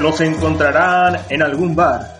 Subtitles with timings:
[0.00, 2.18] Los encontrarán en algún bar.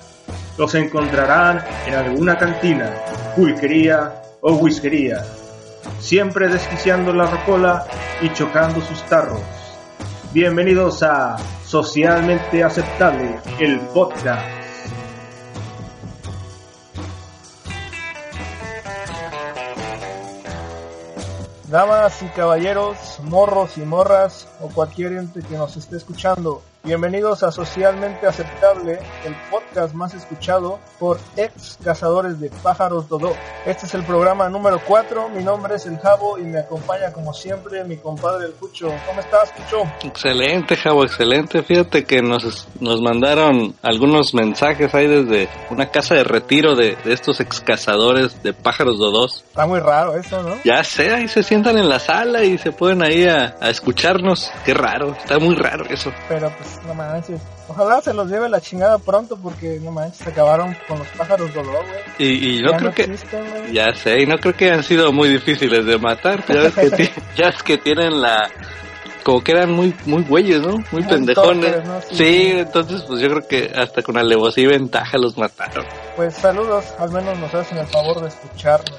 [0.59, 2.95] Los encontrarán en alguna cantina,
[3.35, 5.25] pulquería o whiskería.
[5.99, 7.87] Siempre desquiciando la rocola
[8.21, 9.41] y chocando sus tarros.
[10.35, 14.45] Bienvenidos a Socialmente Aceptable, el podcast.
[21.69, 27.53] Damas y caballeros, morros y morras, o cualquier ente que nos esté escuchando, bienvenidos a
[27.53, 33.35] Socialmente Aceptable, el podcast más escuchado por ex cazadores de pájaros Dodó.
[33.67, 37.35] Este es el programa número 4, mi nombre es El Jabo y me acompaña como
[37.35, 38.93] siempre mi compadre El Cucho.
[39.07, 39.83] ¿Cómo estás, Cucho?
[40.03, 41.63] Excelente, Jabo, excelente.
[41.63, 47.13] Fíjate que nos, nos mandaron algunos mensajes ahí desde una casa de retiro de, de
[47.13, 49.45] estos ex cazadores de pájaros Dodós.
[49.47, 50.57] Está muy raro eso, ¿no?
[50.65, 54.51] Ya sé, ahí se sientan en la sala y se pueden ahí a, a escucharnos.
[54.65, 56.13] Qué raro, está muy raro eso.
[56.29, 57.41] Pero pues no manches.
[57.69, 61.53] Ojalá se los lleve la chingada pronto porque no manches, se acabaron con los pájaros
[61.55, 61.85] Dodó, güey.
[62.19, 63.03] Y, y no Ya creo no que...
[63.03, 63.73] existen.
[63.73, 66.45] Ya sé, y no creo que han sido muy difíciles de matar.
[66.49, 68.49] Ya ves que, ya tienen la...
[69.23, 70.79] Como que eran muy muy güeyes, ¿no?
[70.79, 71.77] Muy, Muy pendejones.
[72.09, 72.17] Sí.
[72.17, 75.85] Sí, entonces pues yo creo que hasta con alevosía y ventaja los mataron.
[76.17, 78.99] Pues saludos, al menos nos hacen el favor de escucharnos.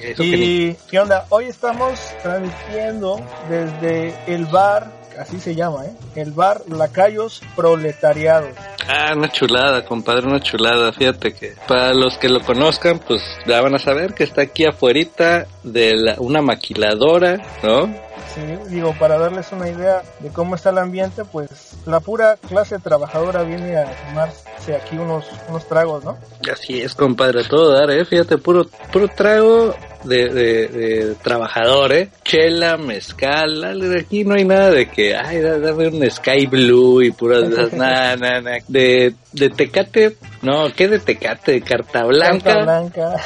[0.00, 5.92] Eso ni- Y qué onda, hoy estamos transmitiendo desde el bar, así se llama, ¿eh?
[6.16, 8.50] El bar Lacayos Proletariados.
[8.88, 10.92] Ah, una chulada, compadre, una chulada.
[10.92, 14.64] Fíjate que para los que lo conozcan, pues ya van a saber que está aquí
[14.66, 17.86] afuerita de la- una maquiladora, ¿no?
[18.34, 22.78] Sí, digo, para darles una idea de cómo está el ambiente, pues la pura clase
[22.80, 26.18] trabajadora viene a tomarse aquí unos, unos tragos, ¿no?
[26.52, 28.04] Así es, compadre, todo dar, ¿eh?
[28.04, 29.74] Fíjate, puro, puro trago
[30.04, 32.10] de, de, de trabajador, ¿eh?
[32.24, 33.64] Chela, mezcal,
[33.98, 37.54] aquí no hay nada de que, ay, da- dame un Sky Blue y puras de
[37.54, 38.58] esas, nada, nada, nada.
[38.68, 41.52] De, de Tecate, no, ¿qué de Tecate?
[41.52, 43.16] De Carta Blanca, Carta blanca,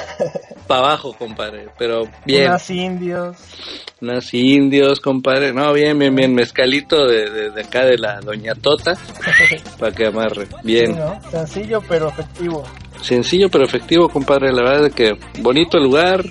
[0.67, 2.49] para abajo, compadre, pero bien.
[2.49, 3.37] unas indios.
[4.01, 5.53] Unos indios, compadre.
[5.53, 6.33] No, bien, bien, bien.
[6.33, 8.93] Mezcalito de, de, de acá de la Doña Tota.
[9.79, 10.47] Para que amarre.
[10.47, 10.97] Sí, Bien.
[10.97, 11.19] ¿no?
[11.33, 12.63] Sencillo pero efectivo.
[13.03, 14.53] Sencillo pero efectivo, compadre.
[14.53, 16.23] La verdad es que bonito lugar.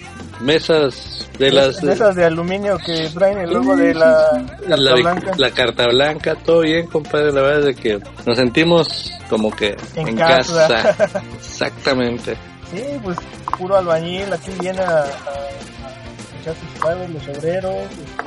[0.42, 1.82] Mesas de las.
[1.82, 5.32] De esas de aluminio que traen el logo de la carta la, blanca.
[5.38, 7.32] la carta blanca, todo bien, compadre.
[7.32, 10.68] La verdad es que nos sentimos como que En en, casa.
[10.68, 11.22] casa.
[11.38, 12.36] Exactamente.
[12.72, 13.18] Sí, pues
[13.58, 17.76] puro albañil, aquí viene a, a- a echar sus padres, los obreros,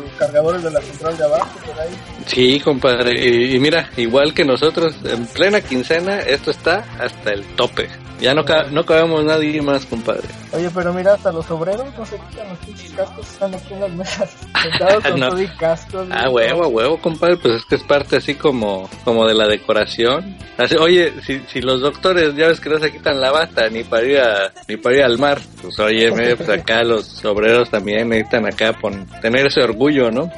[0.02, 1.90] los cargadores de la central de abajo, por ahí.
[2.26, 3.12] Sí, compadre.
[3.22, 7.88] Y, y mira, igual que nosotros, en plena quincena, esto está hasta el tope.
[8.20, 10.28] Ya no, ca- no cabemos nadie más, compadre.
[10.52, 13.80] Oye, pero mira, hasta los obreros no se quitan los pinches cascos, están aquí en
[13.80, 14.30] las mesas,
[14.62, 15.28] sentados con No.
[15.30, 16.06] todo y cascos.
[16.10, 19.46] Ah, huevo, a huevo, compadre, pues es que es parte así como, como de la
[19.48, 20.36] decoración.
[20.58, 23.84] Así, oye, si, si los doctores ya ves que no se quitan la bata ni
[23.84, 28.08] para ir a, ni para ir al mar, pues oye, pues acá los obreros también
[28.10, 30.30] necesitan acá pon- tener ese orgullo, ¿no?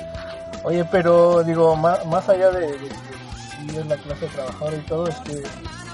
[0.64, 4.80] Oye, pero digo, más, más allá de, de que sí es la clase trabajadora y
[4.86, 5.42] todo, este,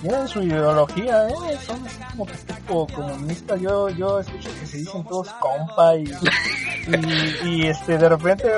[0.01, 1.59] tienen su ideología, ¿eh?
[1.65, 3.61] Son así como que tipo comunistas.
[3.61, 6.05] Yo, yo escucho que se dicen todos compa y,
[6.87, 8.49] y, y, este, de repente,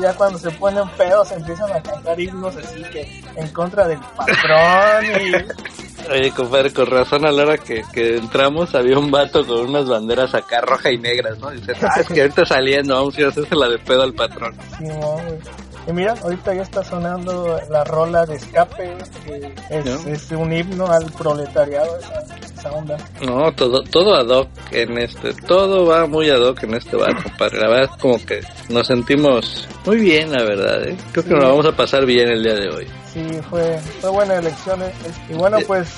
[0.00, 5.04] ya cuando se ponen pedos empiezan a cantar himnos así que en contra del patrón
[5.20, 5.32] y
[6.10, 9.88] Oye, compadre, con razón a la hora que, que entramos había un vato con unas
[9.88, 11.50] banderas acá roja y negras, ¿no?
[11.50, 14.14] Dice, ah, es que ahorita saliendo, vamos a ir a hacerse la de pedo al
[14.14, 14.54] patrón.
[14.78, 15.65] Sí, no, güey.
[15.86, 20.12] Y mira, ahorita ya está sonando la rola de escape, que es, ¿No?
[20.12, 22.96] es un himno al proletariado, esa, esa onda.
[23.24, 27.22] No, todo, todo ad hoc en este, todo va muy ad hoc en este bar,
[27.22, 27.60] compadre.
[27.60, 30.96] La verdad es como que nos sentimos muy bien, la verdad, ¿eh?
[31.12, 32.88] Creo que nos vamos a pasar bien el día de hoy.
[33.12, 34.82] Sí, fue, fue buena elección.
[34.82, 34.92] ¿eh?
[35.30, 35.88] Y bueno, pues,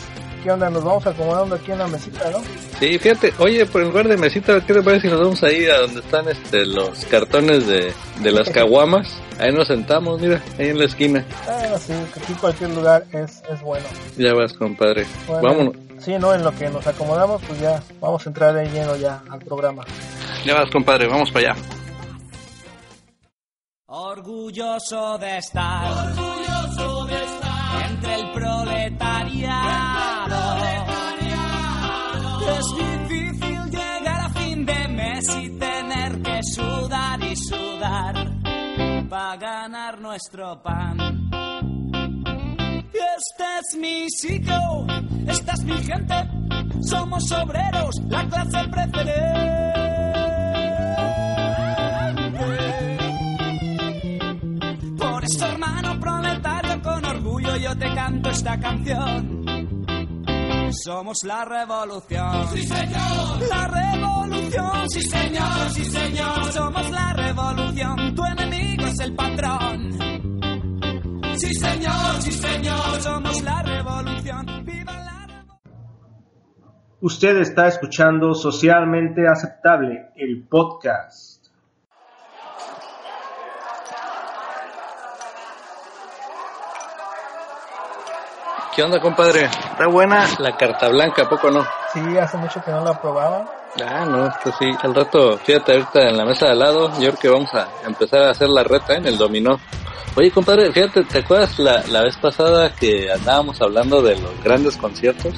[0.42, 0.70] ¿qué onda?
[0.70, 2.38] Nos vamos acomodando aquí en la mesita, ¿no?
[2.78, 5.66] Sí, fíjate, oye, por el lugar de mesita, ¿qué te parece si nos vamos ahí
[5.66, 9.08] a donde están este, los cartones de, de las caguamas?
[9.38, 11.24] Ahí nos sentamos, mira, ahí en la esquina.
[11.46, 13.86] Bueno, sí, que aquí cualquier lugar es, es bueno.
[14.16, 15.06] Ya vas, compadre.
[15.26, 15.74] Bueno, Vámonos.
[16.00, 16.32] Sí, ¿no?
[16.32, 19.84] En lo que nos acomodamos, pues ya vamos a entrar de lleno ya al programa.
[20.44, 21.62] Ya vas, compadre, vamos para allá.
[23.86, 26.57] Orgulloso de estar, orgulloso
[39.08, 40.98] para ganar nuestro pan.
[42.92, 44.86] Este es mi sitio,
[45.26, 46.14] esta es mi gente,
[46.82, 49.68] somos obreros, la clase preferente.
[54.98, 59.38] Por eso, hermano proletario, con orgullo yo te canto esta canción.
[60.84, 62.48] Somos la revolución.
[62.52, 63.48] Sí, señor.
[63.48, 64.90] La revolución.
[64.90, 65.70] Sí, señor.
[65.72, 66.52] Sí, señor.
[66.52, 68.14] Somos la revolución.
[68.14, 69.92] Tu enemigo es el patrón.
[71.36, 72.20] Sí, señor.
[72.20, 73.00] Sí, señor.
[73.00, 74.46] Somos la revolución.
[74.64, 76.98] Viva la revolución.
[77.00, 81.37] Usted está escuchando Socialmente Aceptable, el podcast.
[88.78, 89.46] ¿Qué onda, compadre?
[89.46, 91.66] Está buena la carta blanca, ¿a poco no?
[91.92, 93.44] Sí, hace mucho que no la probaba.
[93.84, 94.66] Ah, no, esto sí.
[94.84, 97.66] Al rato, fíjate ahorita en la mesa de al lado, yo creo que vamos a
[97.84, 99.58] empezar a hacer la reta en el dominó.
[100.14, 104.76] Oye, compadre, fíjate, ¿te acuerdas la, la vez pasada que andábamos hablando de los grandes
[104.76, 105.34] conciertos?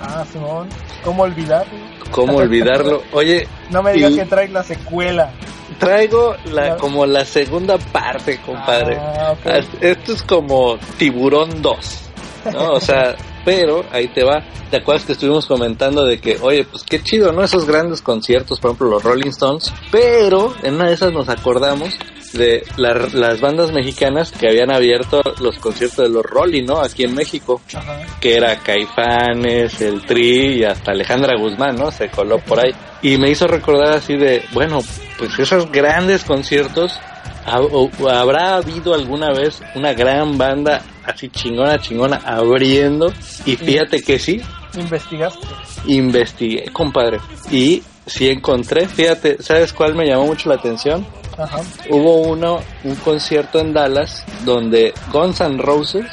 [0.00, 0.68] Ah, Simón,
[1.02, 1.72] ¿cómo olvidarlo?
[2.12, 3.02] ¿Cómo olvidarlo?
[3.12, 5.32] Oye, No me digas y que traes la secuela.
[5.80, 8.96] traigo la como la segunda parte, compadre.
[9.00, 9.46] Ah, ok.
[9.48, 12.10] As- Esto es como Tiburón 2,
[12.52, 12.72] ¿no?
[12.72, 14.42] O sea, pero ahí te va.
[14.70, 17.42] ¿Te acuerdas que estuvimos comentando de que, oye, pues qué chido, ¿no?
[17.44, 19.72] Esos grandes conciertos, por ejemplo, los Rolling Stones.
[19.92, 21.94] Pero en una de esas nos acordamos
[22.32, 26.80] de la- las bandas mexicanas que habían abierto los conciertos de los Rolling, ¿no?
[26.80, 27.60] Aquí en México.
[27.72, 28.00] Ajá.
[28.20, 31.90] Que era Caifanes, el Tri y hasta Alejandra Guzmán, ¿no?
[31.92, 32.72] Se coló por ahí.
[33.02, 34.80] Y me hizo recordar así de, bueno,
[35.18, 37.13] pues esos grandes conciertos ¿Ha- o- o
[37.46, 43.12] ¿Habrá habido alguna vez una gran banda así chingona, chingona abriendo?
[43.44, 44.40] Y fíjate que sí,
[44.76, 45.46] ¿Investigaste?
[45.86, 47.20] investigué, compadre.
[47.50, 51.06] Y sí encontré, fíjate, ¿sabes cuál me llamó mucho la atención?
[51.36, 51.60] Ajá.
[51.90, 56.06] Hubo uno, un concierto en Dallas donde Guns N' Roses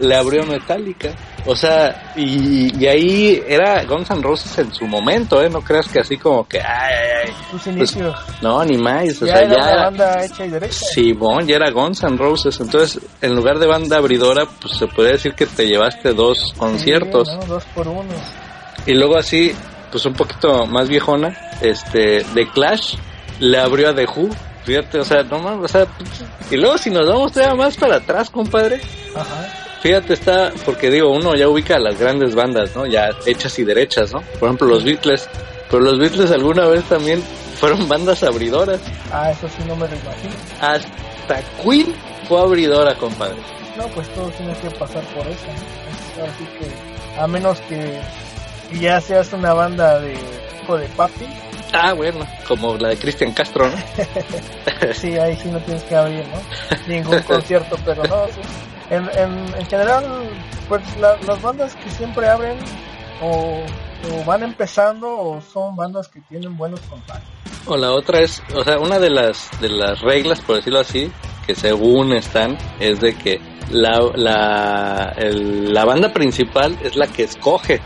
[0.00, 1.10] le abrió Metallica.
[1.46, 5.48] O sea, y, y ahí era Guns N' Roses en su momento, ¿eh?
[5.48, 7.34] No creas que así como que, ay, ay, ay.
[7.50, 8.14] Tus inicios.
[8.42, 9.22] No, ni más.
[9.22, 9.76] O ya sea, era una ya.
[9.76, 10.86] banda hecha y derecha.
[10.92, 12.60] Simón, ya era Guns N' Roses.
[12.60, 17.28] Entonces, en lugar de banda abridora, pues se podría decir que te llevaste dos conciertos.
[17.28, 17.46] Sí, ¿no?
[17.46, 18.04] Dos por uno.
[18.86, 19.54] Y luego así,
[19.90, 22.96] pues un poquito más viejona, este, The Clash
[23.40, 24.28] le abrió a The Who.
[24.64, 25.86] Fíjate, o sea, no mames, o sea,
[26.50, 28.82] y luego si nos vamos todavía más para atrás, compadre,
[29.14, 29.67] Ajá.
[29.80, 32.86] Fíjate, está, porque digo, uno ya ubica a las grandes bandas, ¿no?
[32.86, 34.20] Ya hechas y derechas, ¿no?
[34.38, 35.28] Por ejemplo, los Beatles,
[35.70, 37.22] pero los Beatles alguna vez también
[37.58, 38.80] fueron bandas abridoras.
[39.12, 40.34] Ah, eso sí no me lo imagino.
[40.60, 41.94] Hasta Queen
[42.28, 43.36] fue abridora, compadre.
[43.76, 45.46] No, pues todo tiene que pasar por eso.
[45.46, 46.24] ¿no?
[46.24, 48.00] Así que, a menos que,
[48.80, 50.14] ya seas una banda de
[50.60, 51.26] tipo de papi,
[51.72, 53.76] Ah, bueno, como la de Cristian Castro, ¿no?
[54.94, 56.86] sí, ahí sí no tienes que abrir, ¿no?
[56.86, 58.40] Ningún concierto, pero no, sí.
[58.90, 60.04] En, en, en general,
[60.68, 62.56] pues la- las bandas que siempre abren
[63.22, 63.60] o,
[64.12, 67.28] o van empezando o son bandas que tienen buenos contactos.
[67.66, 71.10] O la otra es, o sea, una de las de las reglas, por decirlo así,
[71.46, 73.40] que según están, es de que
[73.70, 77.80] la, la, la banda principal es la que escoge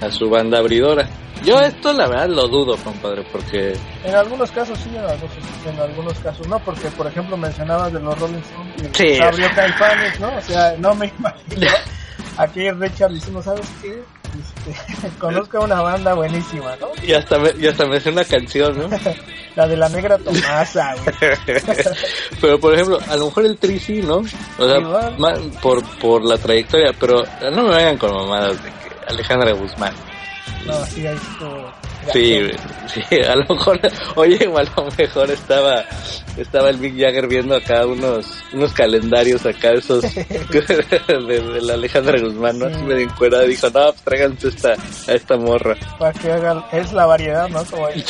[0.00, 1.06] a su banda abridora.
[1.44, 3.74] Yo esto la verdad lo dudo, compadre, porque
[4.04, 5.30] En algunos casos sí, en algunos,
[5.66, 9.22] en algunos casos no, porque por ejemplo mencionabas de los Rolling Stones y Sí.
[9.22, 10.28] abrió Caifanes, ¿no?
[10.36, 11.66] O sea, no me imagino.
[12.38, 14.02] Aquí Richard diciendo, ¿sabes qué?
[14.36, 16.88] Este, conozco una banda buenísima, ¿no?
[17.02, 18.88] y hasta me, y hasta me hace una canción, ¿no?
[19.54, 21.14] La de la negra Tomasa, güey.
[22.40, 24.16] pero por ejemplo, a lo mejor el Tri sí, ¿no?
[24.58, 25.52] O sea, Igual.
[25.62, 29.94] por, por la trayectoria, pero no me vayan con mamadas de que Alejandra Guzmán.
[30.66, 31.04] No, sí.
[32.12, 33.80] Sí, a lo mejor,
[34.14, 35.84] oye, a lo mejor estaba,
[36.36, 42.20] estaba el Mick Jagger viendo acá unos, unos calendarios acá esos de, de la Alejandra
[42.20, 42.66] Guzmán, ¿no?
[42.66, 42.82] Así Sí.
[42.84, 45.74] medio encuerada, dijo, no, pues tráiganse esta, a esta morra.
[45.98, 46.32] Para que
[46.72, 47.64] es la variedad, ¿no?
[47.64, 48.04] Como ahí.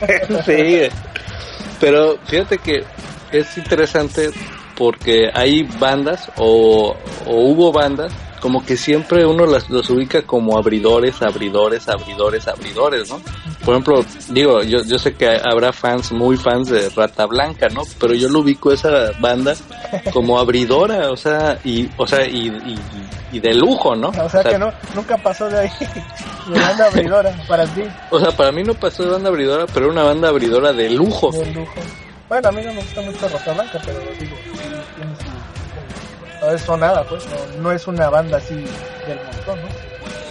[0.46, 0.88] sí,
[1.80, 2.84] pero fíjate que
[3.32, 4.30] es interesante
[4.76, 6.96] porque hay bandas o,
[7.26, 8.12] o hubo bandas
[8.44, 13.18] como que siempre uno las, los ubica como abridores, abridores, abridores, abridores, ¿no?
[13.64, 17.84] Por ejemplo, digo, yo, yo sé que habrá fans, muy fans de Rata Blanca, ¿no?
[17.98, 19.54] Pero yo lo ubico esa banda
[20.12, 22.78] como abridora, o sea, y, o sea, y, y,
[23.32, 24.08] y de lujo, ¿no?
[24.10, 25.70] O sea que no, nunca pasó de ahí.
[26.52, 29.86] De banda abridora para ti, O sea, para mí no pasó de banda abridora, pero
[29.86, 31.30] era una banda abridora de lujo.
[31.32, 31.80] de lujo.
[32.28, 34.36] Bueno, a mí no me gusta mucho Rosa Blanca, pero digo.
[36.44, 39.68] No es sonada, pues, no, no es una banda así del montón, ¿no?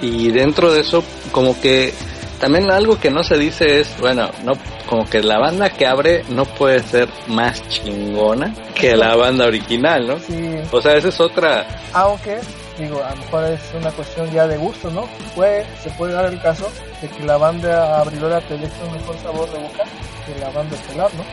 [0.01, 1.93] Y dentro de eso, como que
[2.39, 4.53] también algo que no se dice es, bueno, no,
[4.87, 10.05] como que la banda que abre no puede ser más chingona que la banda original,
[10.05, 10.19] ¿no?
[10.19, 12.39] Sí, O sea, esa es otra, aunque,
[12.77, 15.07] digo, a lo mejor es una cuestión ya de gusto, ¿no?
[15.35, 16.69] Puede, se puede dar el caso
[17.01, 19.83] de que la banda abridora te deje un mejor sabor de boca
[20.25, 21.23] que la banda estelar, ¿no?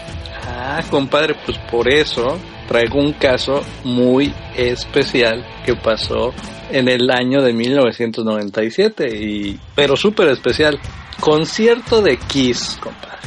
[0.47, 2.39] ah, compadre, pues por eso,
[2.71, 6.33] traigo un caso muy especial que pasó
[6.71, 10.79] en el año de 1997, y, pero súper especial.
[11.19, 13.19] Concierto de Kiss, compadre.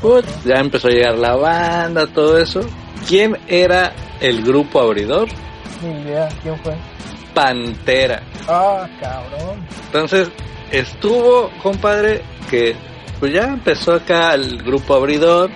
[0.00, 2.60] Put, ya empezó a llegar la banda, todo eso.
[3.08, 5.26] ¿Quién era el grupo abridor?
[5.82, 6.76] Ni idea, ¿quién fue?
[7.34, 8.22] Pantera.
[8.46, 9.66] Ah, cabrón.
[9.86, 10.30] Entonces,
[10.70, 12.76] estuvo, compadre, que
[13.18, 15.50] pues ya empezó acá el grupo abridor,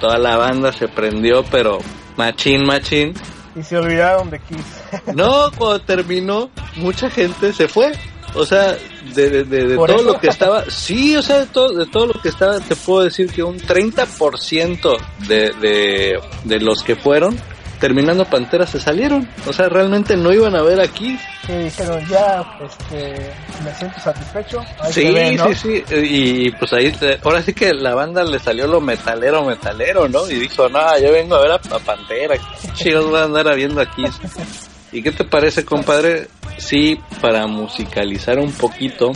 [0.00, 1.78] toda la banda se prendió, pero
[2.20, 3.14] machín, machín.
[3.56, 4.58] Y se olvidaron de Kiss.
[5.14, 7.92] No, cuando terminó, mucha gente se fue.
[8.34, 8.76] O sea,
[9.14, 10.12] de, de, de, de ¿Por todo eso?
[10.12, 13.02] lo que estaba, sí, o sea, de todo, de todo lo que estaba, te puedo
[13.04, 14.96] decir que un 30%
[15.26, 17.36] de, de, de los que fueron,
[17.80, 19.28] terminando Pantera, se salieron.
[19.46, 21.18] O sea, realmente no iban a ver aquí.
[21.46, 23.32] Que dijeron, ya, este,
[23.64, 24.60] me siento satisfecho.
[24.80, 25.46] Ahí Sí, se ve, ¿no?
[25.48, 25.84] sí, sí.
[25.94, 26.94] Y pues ahí,
[27.24, 30.30] ahora sí que la banda le salió lo metalero, metalero, ¿no?
[30.30, 32.36] Y dijo, no, yo vengo a ver a, a Pantera.
[32.36, 34.04] ¿Qué chicos voy a andar viendo aquí?
[34.92, 36.28] ¿Y qué te parece, compadre?
[36.58, 39.12] Si para musicalizar un poquito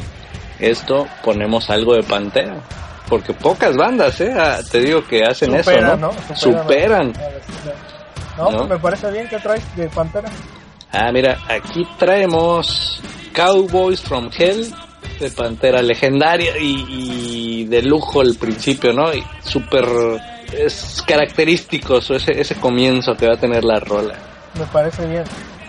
[0.58, 2.56] esto ponemos algo de Pantera.
[3.08, 4.32] Porque pocas bandas, ¿eh?
[4.34, 6.12] Ah, Te digo que hacen Superan, eso, ¿no?
[6.12, 6.36] ¿no?
[6.36, 7.12] Superan.
[8.36, 8.66] No, ¿No?
[8.66, 10.28] me parece bien que traes de Pantera.
[10.92, 13.00] Ah, mira, aquí traemos
[13.32, 14.72] Cowboys from Hell
[15.20, 19.12] de Pantera legendaria y, y de lujo al principio, ¿no?
[19.12, 19.84] Y súper
[20.52, 24.14] es característico ese, ese comienzo que va a tener la rola.
[24.58, 25.24] Me parece bien.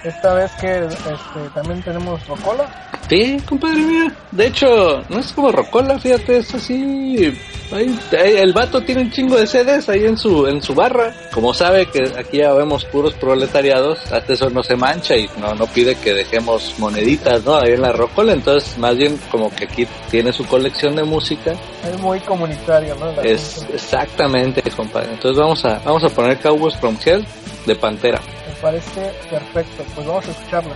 [0.06, 2.70] Esta vez que este, también tenemos Rocola.
[3.10, 4.12] Sí, compadre, mira.
[4.32, 7.34] De hecho, no es como Rocola, fíjate, es así.
[7.72, 11.14] ahí- ahí el vato tiene un chingo de CDs ahí en su en su barra.
[11.34, 15.54] Como sabe que aquí ya vemos puros proletariados, hasta eso no se mancha y no
[15.56, 17.56] no pide que dejemos moneditas, ¿no?
[17.58, 18.34] Ahí en la Rocola.
[18.34, 21.54] Entonces, más bien como que aquí tiene su colección de música.
[21.88, 23.12] Es muy comunitario, ¿no?
[23.12, 23.76] La Es gente.
[23.76, 25.12] exactamente, compadre.
[25.14, 27.26] Entonces vamos a vamos a poner Cowboys from Hell
[27.68, 28.20] de Pantera.
[28.66, 29.84] Parece perfecto.
[29.94, 30.74] Pues vamos a escucharla.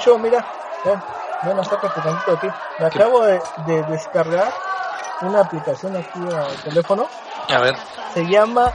[0.00, 0.46] Oye, Cucho, mira,
[0.84, 1.02] ven,
[1.44, 2.46] ven, acércate tantito aquí.
[2.78, 4.52] Me acabo de, de descargar
[5.22, 7.06] una aplicación aquí al teléfono.
[7.48, 7.74] A ver.
[8.14, 8.72] Se llama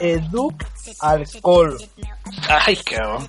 [0.00, 0.54] Educ
[1.00, 1.76] Alcohol.
[2.48, 3.28] Ay, cabrón.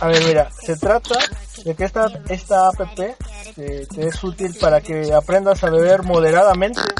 [0.00, 1.18] A ver, mira, se trata
[1.64, 3.16] de que esta, esta app te,
[3.54, 6.80] te es útil para que aprendas a beber moderadamente.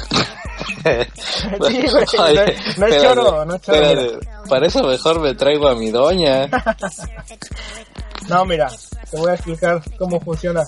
[0.85, 3.77] Sí, güey, no, Oye, no es choro, no es choro.
[3.81, 4.19] espérate.
[4.47, 6.45] Para eso mejor me traigo a mi doña.
[8.29, 8.69] No, mira,
[9.11, 10.63] te voy a explicar cómo funciona.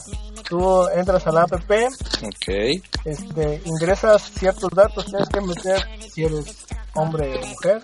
[0.47, 2.47] Tú entras a la app, Ok.
[3.05, 6.45] este, ingresas ciertos datos, tienes que meter si eres
[6.93, 7.83] hombre o mujer,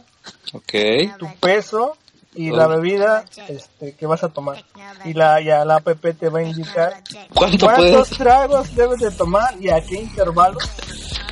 [0.54, 1.18] Ok.
[1.20, 1.98] tu peso
[2.36, 4.64] y la bebida este, que vas a tomar.
[5.06, 8.10] Y la, ya la app te va a indicar ¿Cuánto cuántos puedes?
[8.18, 10.64] tragos debes de tomar y a qué intervalos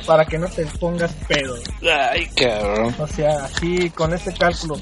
[0.06, 1.54] para que no te pongas pedo.
[1.82, 2.94] Ay, cabrón.
[2.98, 4.74] O sea, así con este cálculo.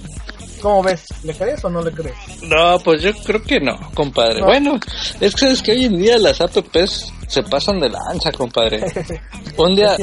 [0.60, 1.04] ¿Cómo ves?
[1.24, 2.14] ¿Le crees o no le crees?
[2.42, 4.40] No, pues yo creo que no, compadre.
[4.40, 4.46] No.
[4.46, 4.78] Bueno,
[5.20, 8.80] es que es que hoy en día las apps se pasan de lanza, compadre.
[9.56, 9.96] Un día,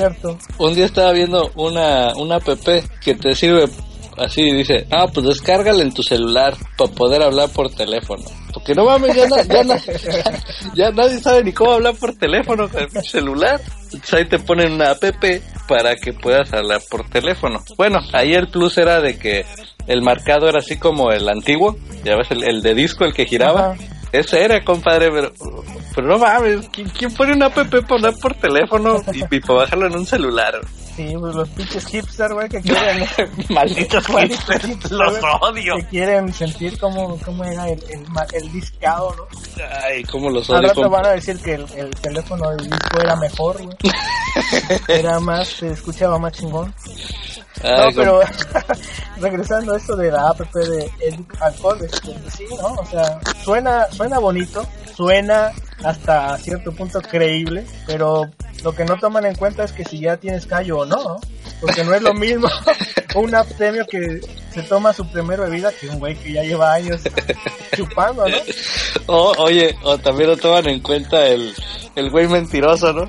[0.60, 2.48] un día estaba viendo una, una app
[3.02, 3.66] que te sirve
[4.18, 8.24] así, dice, ah, pues descárgala en tu celular para poder hablar por teléfono.
[8.54, 9.82] Porque no mames, ya, na- ya, na-
[10.76, 13.60] ya nadie sabe ni cómo hablar por teléfono con el celular.
[14.12, 15.04] Ahí te ponen una app
[15.68, 17.64] para que puedas hablar por teléfono.
[17.78, 19.46] Bueno, ahí el plus era de que
[19.88, 23.26] el marcado era así como el antiguo, ya ves, el, el de disco, el que
[23.26, 23.76] giraba.
[24.12, 25.34] Ese era, compadre, pero,
[25.94, 29.60] pero no mames, ¿quién, quién pone una app para hablar por teléfono y, y para
[29.60, 30.62] bajarlo en un celular?
[30.96, 33.08] Sí, pues los pinches hipster, güey, que quieren...
[33.50, 35.76] Malditos hipsters, los odio.
[35.76, 39.64] Que quieren sentir cómo, cómo era el, el, el discado, ¿no?
[39.84, 40.62] Ay, cómo los odio.
[40.64, 40.98] rato compa.
[40.98, 43.78] van a decir que el, el teléfono del disco era mejor, güey.
[44.88, 46.74] Era más, se escuchaba más chingón.
[47.64, 48.20] No, Ay, pero
[49.22, 52.68] regresando a esto de la app de Educ Alcohol, este, pues sí, ¿no?
[52.74, 54.66] O sea, suena, suena bonito,
[54.96, 55.52] suena
[55.84, 58.30] hasta cierto punto creíble, pero
[58.64, 61.20] lo que no toman en cuenta es que si ya tienes callo o no, ¿no?
[61.62, 62.48] Porque no es lo mismo
[63.16, 64.20] un abstemio que
[64.54, 67.02] se toma su primera bebida que un güey que ya lleva años
[67.76, 68.38] chupando, ¿no?
[69.10, 71.54] O- oye, o también no toman en cuenta el,
[71.96, 73.08] el güey mentiroso, ¿no?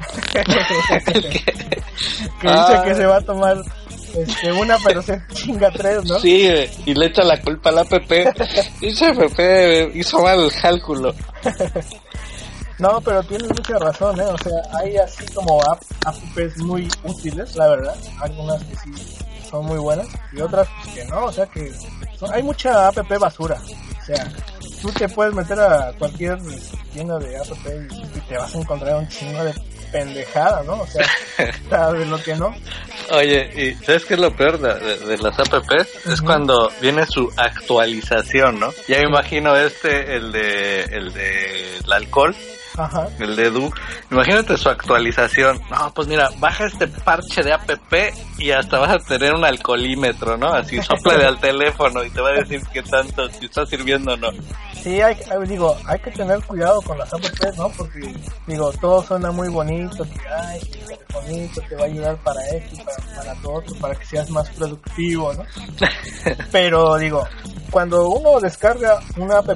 [2.41, 2.67] Que Ah.
[2.71, 3.57] dice que se va a tomar
[4.15, 6.19] este, una, pero se chinga tres, ¿no?
[6.21, 6.49] Sí,
[6.87, 7.93] y le echa la culpa a la app.
[8.83, 9.41] Esa app
[9.95, 11.15] hizo mal el cálculo.
[12.79, 14.25] No, pero tienes mucha razón, ¿eh?
[14.25, 17.97] O sea, hay así como app, apps muy útiles, la verdad.
[18.21, 19.17] Algunas que sí
[19.51, 21.73] son muy buenas y otras pues que no, o sea que
[22.17, 23.57] son- hay mucha app basura.
[24.01, 24.33] O sea,
[24.81, 26.39] tú te puedes meter a cualquier
[26.93, 29.55] tienda de app y, y te vas a encontrar un chingo de
[29.91, 30.75] pendejada, ¿no?
[30.83, 31.07] O sea,
[31.71, 32.55] sabes lo que no.
[33.11, 35.53] Oye, ¿y sabes qué es lo peor de, de- de las apps?
[36.05, 36.25] Es Ujú.
[36.27, 38.73] cuando viene su actualización, ¿no?
[38.87, 42.35] Ya me imagino este, el de, el de el alcohol,
[42.79, 43.09] Ajá.
[43.19, 43.71] el de Edu.
[44.11, 45.61] Imagínate su actualización.
[45.71, 47.69] No, pues mira, baja este parche de app
[48.39, 50.49] y hasta vas a tener un alcoholímetro, ¿no?
[50.53, 54.17] Así soplale al teléfono y te va a decir qué tanto, si está sirviendo o
[54.17, 54.29] no.
[54.83, 57.69] Sí, hay, digo, hay que tener cuidado con las apps, ¿no?
[57.71, 58.15] Porque,
[58.47, 62.85] digo, todo suena muy bonito, que, ay, el telefonito te va a ayudar para esto,
[62.85, 65.45] para, para todo para que seas más productivo, ¿no?
[66.53, 67.27] Pero, digo,
[67.71, 69.49] cuando uno descarga una app,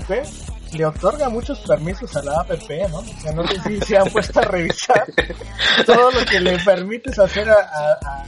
[0.73, 2.51] le otorga muchos permisos a la app,
[2.91, 2.99] ¿no?
[2.99, 5.05] O sea, no sé si se han puesto a revisar
[5.87, 8.25] todo lo que le permites hacer a, a, a-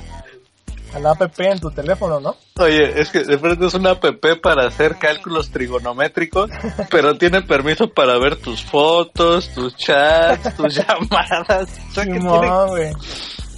[0.95, 2.37] a la app en tu teléfono, ¿no?
[2.61, 4.05] Oye, es que de frente es una app
[4.41, 6.49] para hacer cálculos trigonométricos,
[6.89, 11.69] pero tiene permiso para ver tus fotos, tus chats, tus llamadas.
[11.91, 12.93] O sea, que Simón, güey.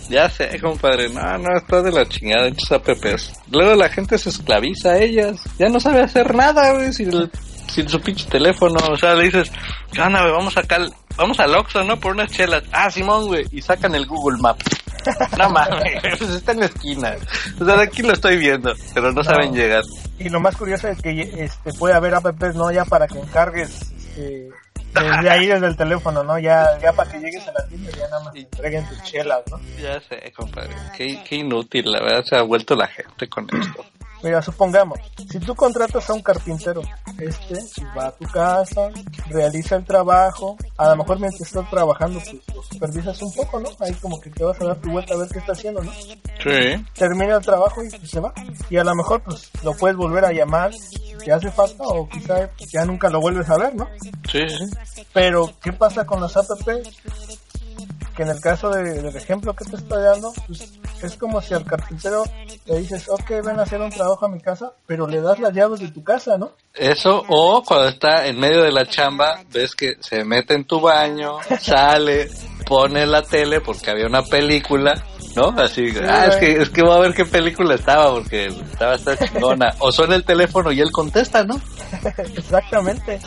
[0.09, 1.11] Ya sé, compadre.
[1.11, 3.33] No, no, está de la chingada esas apps.
[3.51, 5.37] Luego la gente se esclaviza a ellas.
[5.59, 7.31] Ya no sabe hacer nada, güey, sin, el-
[7.69, 8.79] sin su pinche teléfono.
[8.91, 9.51] O sea, le dices,
[9.93, 10.33] ¿qué onda, güey?
[10.33, 10.79] Vamos acá,
[11.17, 11.99] vamos al Oxxo, ¿no?
[11.99, 12.63] Por unas chelas.
[12.73, 13.47] Ah, Simón, güey.
[13.53, 14.65] Y sacan el Google Maps.
[15.39, 17.15] No mames, pues está en la esquina.
[17.61, 19.85] O sea, de aquí lo estoy viendo, pero no, saben llegar.
[20.19, 22.73] Y lo más curioso es que este, puede haber apps, ¿no?
[22.73, 24.51] Ya para que encargues este,
[24.95, 26.39] desde ahí, desde el teléfono, ¿no?
[26.39, 29.43] Ya, ya para que llegues a la tienda, ya nada más te entreguen tus chelas,
[29.51, 29.61] ¿no?
[29.81, 30.75] Ya sé, compadre.
[30.97, 33.85] Qué, qué inútil, la verdad, se ha vuelto la gente con esto.
[34.23, 34.99] Mira, supongamos,
[35.31, 36.83] si tú contratas a un carpintero,
[37.19, 37.59] este
[37.97, 38.89] va a tu casa,
[39.29, 43.69] realiza el trabajo, a lo mejor mientras estás trabajando, pues lo supervisas un poco, ¿no?
[43.81, 45.93] Ahí como que te vas a dar tu vuelta a ver qué está haciendo, ¿no?
[45.93, 46.85] Sí.
[46.95, 48.33] Termina el trabajo y pues, se va.
[48.71, 52.51] Y a lo mejor, pues, lo puedes volver a llamar si hace falta o quizá
[52.73, 53.89] ya nunca lo vuelves a ver, ¿no?
[54.31, 55.03] Sí, sí.
[55.13, 56.51] Pero, ¿qué pasa con las apps?
[58.17, 61.53] Que en el caso de- del ejemplo que te estoy dando, pues es como si
[61.55, 62.25] al carpintero
[62.65, 65.53] le dices, ok, ven a hacer un trabajo a mi casa, pero le das las
[65.53, 66.53] llaves de tu casa, ¿no?
[66.75, 70.81] Eso, o cuando está en medio de la chamba, ves que se mete en tu
[70.81, 72.29] baño, sale,
[72.67, 74.95] pone la tele porque había una película,
[75.37, 75.55] ¿no?
[75.57, 79.17] Así, ah, es que, es que voy a ver qué película estaba porque estaba esta
[79.17, 79.75] chingona.
[79.79, 81.61] O suena el teléfono y él contesta, ¿no?
[82.19, 83.21] Exactamente.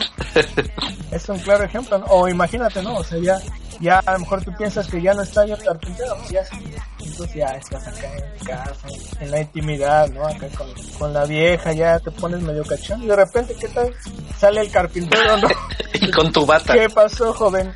[1.12, 2.06] es un claro ejemplo, ¿no?
[2.06, 2.96] O imagínate, ¿no?
[2.96, 3.38] O sea, ya,
[3.80, 6.44] ya a lo mejor tú piensas que ya no está yo el carpintero, pues ya
[6.44, 6.56] sí.
[7.02, 8.88] Entonces ya estás acá en casa,
[9.20, 10.26] en la intimidad, ¿no?
[10.26, 10.68] Acá con,
[10.98, 13.94] con la vieja, ya te pones medio cachón y de repente, ¿qué tal?
[14.38, 15.48] Sale el carpintero, ¿no?
[15.94, 16.74] y con tu bata.
[16.74, 17.72] ¿Qué pasó, joven?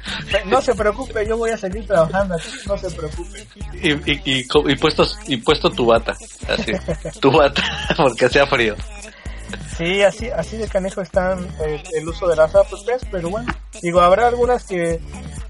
[0.47, 3.47] No se preocupe, yo voy a seguir trabajando aquí, no se preocupe.
[3.83, 6.17] Y, y, y, co- y puestos, y puesto tu bata,
[6.49, 6.73] así,
[7.21, 7.63] tu bata,
[7.97, 8.77] porque hacía frío.
[9.77, 14.01] Sí, así, así de canejo están eh, el uso de las apps, pero bueno, digo,
[14.01, 15.01] habrá algunas que,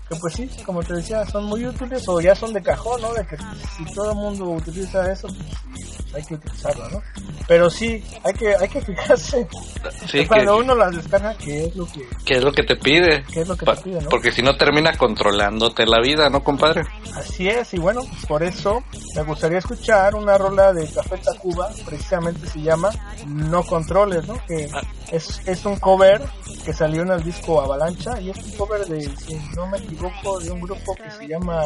[0.08, 3.12] que pues sí, como te decía, son muy útiles o ya son de cajón, ¿no?
[3.14, 3.36] De que
[3.76, 7.02] si todo el mundo utiliza eso, pues, hay que utilizarlo, ¿no?
[7.48, 9.46] Pero sí, hay que, hay que fijarse
[10.06, 12.76] Sí, que, cuando uno las descarga, qué es lo que, que es lo que te
[12.76, 13.24] pide.
[13.32, 14.08] qué es lo que Pa- te pide, ¿no?
[14.10, 16.84] Porque si no termina controlándote la vida, ¿no, compadre?
[17.16, 18.82] Así es, y bueno, pues por eso
[19.16, 22.90] me gustaría escuchar una rola de Café Tacuba, precisamente se llama
[23.26, 24.38] No Controles, ¿no?
[24.46, 24.70] Que
[25.10, 26.22] es, es un cover
[26.64, 30.40] que salió en el disco Avalancha y es un cover de, si no me equivoco,
[30.40, 31.62] de un grupo que se llama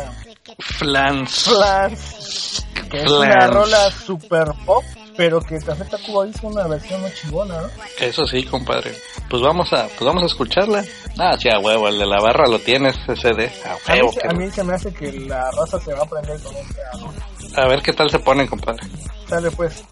[0.58, 1.44] Flans.
[1.44, 4.84] Flans, que es una rola super pop,
[5.16, 7.68] pero que Café Tacuba hizo una versión muy chingona, ¿no?
[7.98, 8.94] Eso sí, compadre.
[9.28, 10.84] Pues vamos a, pues vamos a escucharla.
[11.18, 14.00] Ah, sí, a huevo, el de la barra lo tienes, ese de a A mí,
[14.02, 14.12] huevo.
[14.12, 17.12] que a mí se me hace que la raza se va a aprender con rola.
[17.56, 18.86] A ver qué tal se ponen, compadre.
[19.28, 19.82] Sale pues.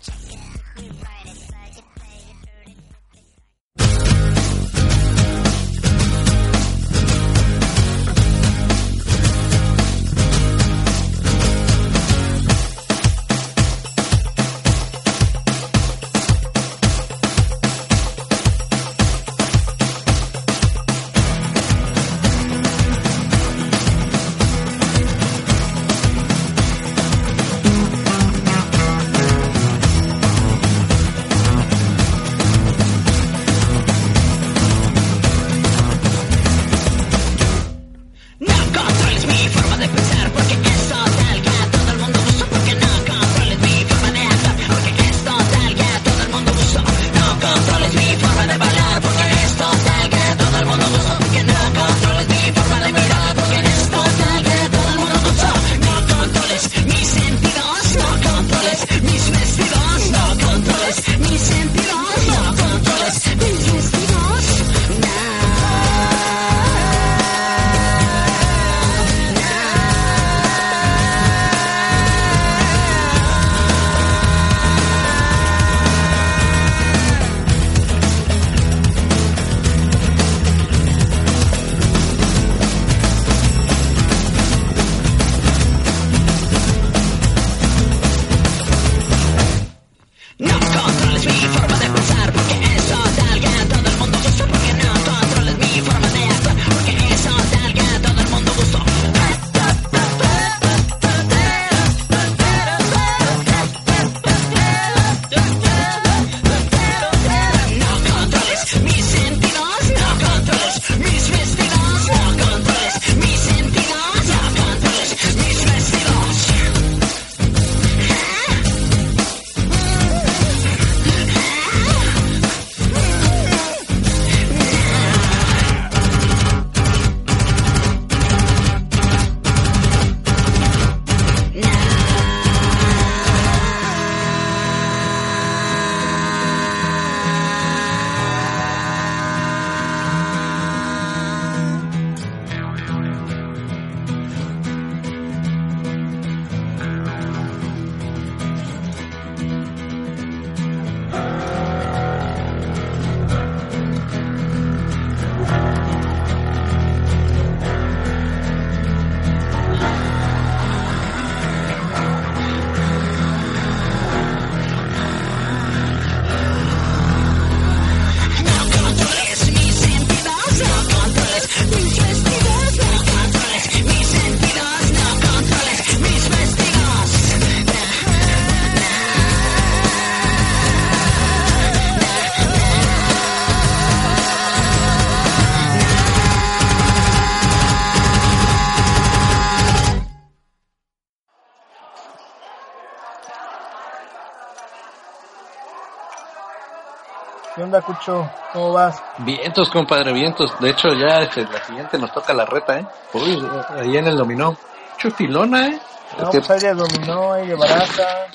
[197.76, 198.30] Onda, Cucho?
[198.52, 199.02] ¿Cómo vas?
[199.18, 200.58] Vientos, compadre, vientos.
[200.60, 202.86] De hecho, ya este, la siguiente nos toca la reta, ¿eh?
[203.12, 203.42] Uy,
[203.78, 204.56] ahí en el dominó.
[204.98, 205.78] Chufilona, ¿eh?
[206.18, 208.26] No, Es que- pues hay de dominó, hay de baraja.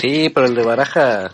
[0.00, 1.30] Sí, pero el de baraja,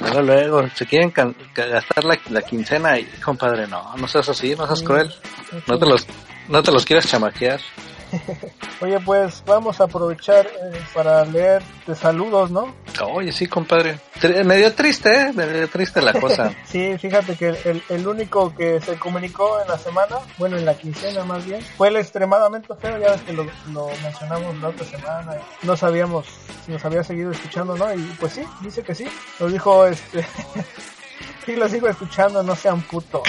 [0.00, 1.12] luego, luego, se quieren
[1.54, 5.14] gastar la, la quincena y, compadre, no, no seas así, no seas cruel.
[5.66, 6.06] No te los,
[6.48, 7.60] no te los quieras chamaquear.
[8.80, 12.74] Oye, pues vamos a aprovechar eh, para leer de saludos, ¿no?
[13.12, 13.98] Oye, sí, compadre.
[14.20, 15.32] Tri- medio triste, ¿eh?
[15.32, 16.52] Medio triste la cosa.
[16.68, 21.24] Sí, fíjate que el único que se comunicó en la semana, bueno, en la quincena
[21.24, 25.36] más bien, fue el extremadamente feo, ya ves que lo, lo mencionamos la otra semana,
[25.62, 26.26] y no sabíamos
[26.66, 27.92] si nos había seguido escuchando, ¿no?
[27.94, 29.08] Y pues sí, dice que sí,
[29.40, 30.24] nos dijo este...
[31.48, 33.22] Sí, lo sigo escuchando, no sean putos.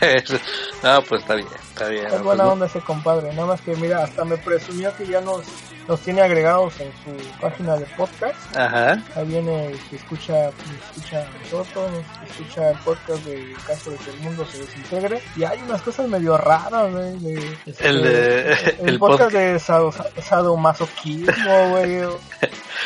[0.82, 2.06] no, pues está bien, está bien.
[2.06, 5.06] Es Pues, buena no- onda ese compadre, nada más que mira, hasta me presumió que
[5.06, 5.44] ya nos,
[5.88, 8.56] nos tiene agregados en su página de podcast.
[8.56, 9.02] Ajá.
[9.16, 10.48] Ahí viene que escucha,
[10.90, 15.20] escucha que escucha el podcast de caso de que el mundo se desintegre.
[15.36, 17.18] Y hay unas cosas medio raras, güey.
[17.18, 22.00] de- este, El de- el, el podcast de sado- sadomasoquismo, güey.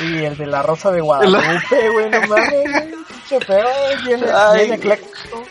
[0.01, 2.95] Y el de la Rosa de Guadalupe, güey, no mames.
[3.29, 3.67] Pinche feo,
[4.57, 5.43] ecléctico.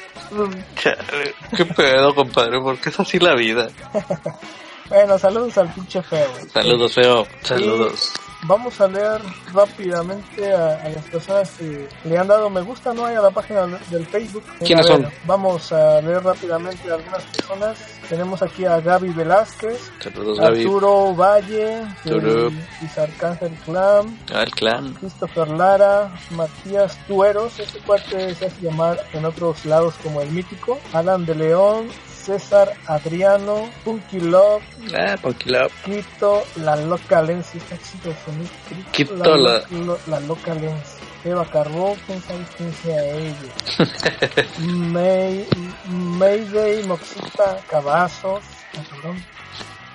[1.56, 2.60] ¿Qué pedo, compadre?
[2.60, 3.68] ¿Por qué es así la vida?
[4.90, 6.50] Bueno, saludos al pinche feo, güey.
[6.50, 7.28] Saludos, feo.
[7.42, 8.12] Saludos.
[8.46, 9.22] Vamos a leer
[9.54, 13.32] rápidamente a, a las personas que le han dado me gusta, no hay a la
[13.32, 14.44] página de- del Facebook.
[14.60, 15.12] ¿Quiénes ver, son?
[15.26, 17.78] Vamos a leer rápidamente a algunas personas.
[18.10, 20.60] Tenemos aquí a Gaby Velázquez, Saludos, Gaby.
[20.60, 22.50] Arturo Valle, Arturo.
[22.50, 24.94] Luis Arcángel Clam, Ah, el clan.
[24.96, 30.78] Christopher Lara, Matías Tueros, este cuate se hace llamar en otros lados como el mítico,
[30.92, 31.88] Alan de León,
[32.26, 34.64] César Adriano, Punky Love,
[34.98, 35.68] Ah, Ponquilao.
[35.84, 38.50] Quito, la loca lens, está chido sonido.
[38.92, 40.98] Quito la, la- lo- la loca lens.
[41.26, 44.48] Eva Carbó, quién sabe quién sea ella.
[44.60, 45.46] May,
[45.88, 48.44] Mayday, Moxita, Cavazos.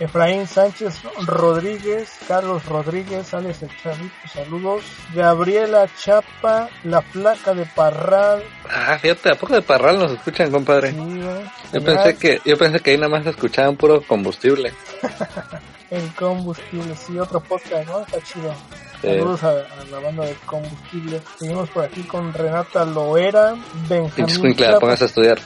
[0.01, 4.85] Efraín Sánchez Rodríguez, Carlos Rodríguez, Alex el Chavito, saludos.
[5.13, 8.45] Gabriela Chapa, La Flaca de Parral.
[8.71, 10.93] Ah, fíjate, ¿a poco de parral nos escuchan, compadre?
[10.93, 11.21] sí.
[11.73, 14.73] Yo pensé que, yo pensé que ahí nada más escuchaban puro combustible.
[15.91, 18.01] En combustible, sí, otro podcast, ¿no?
[18.01, 18.55] Está chido.
[19.01, 19.09] Sí.
[19.09, 21.23] Saludos a, a la banda de combustible.
[21.39, 23.55] Seguimos por aquí con Renata Loera,
[23.89, 24.55] Benjamín.
[24.79, 25.39] Póngase a estudiar.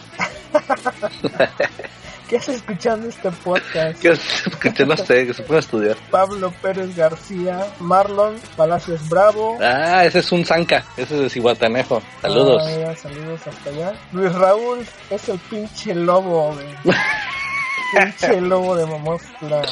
[2.33, 4.01] ¿Qué haces escuchando este podcast?
[4.01, 5.99] Que escuché, no sé, que se a estudiar.
[6.11, 9.59] Pablo Pérez García, Marlon Palacios Bravo.
[9.61, 12.01] Ah, ese es un zanca, ese es de Cihuatanejo.
[12.23, 12.62] Saludos.
[12.64, 13.92] Ah, ya, saludos hasta allá.
[14.12, 14.79] Luis Raúl
[15.11, 16.95] es el pinche lobo, güey.
[17.95, 19.62] pinche lobo de Mamostla.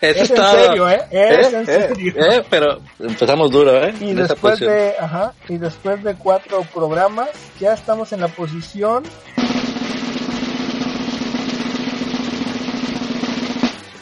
[0.00, 1.00] es es en serio, ¿eh?
[1.10, 2.14] Es en eh, serio.
[2.16, 3.92] eh, pero empezamos duro, ¿eh?
[4.00, 9.02] Y después de, ajá, y después de cuatro programas, ya estamos en la posición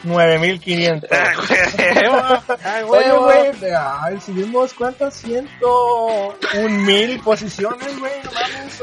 [0.07, 1.11] 9500.
[1.13, 1.33] ¡Ah!
[2.65, 3.25] ¡Ah, Oye, huevo!
[3.25, 8.13] güey, ay, subimos cuántas, ciento un mil posiciones, güey,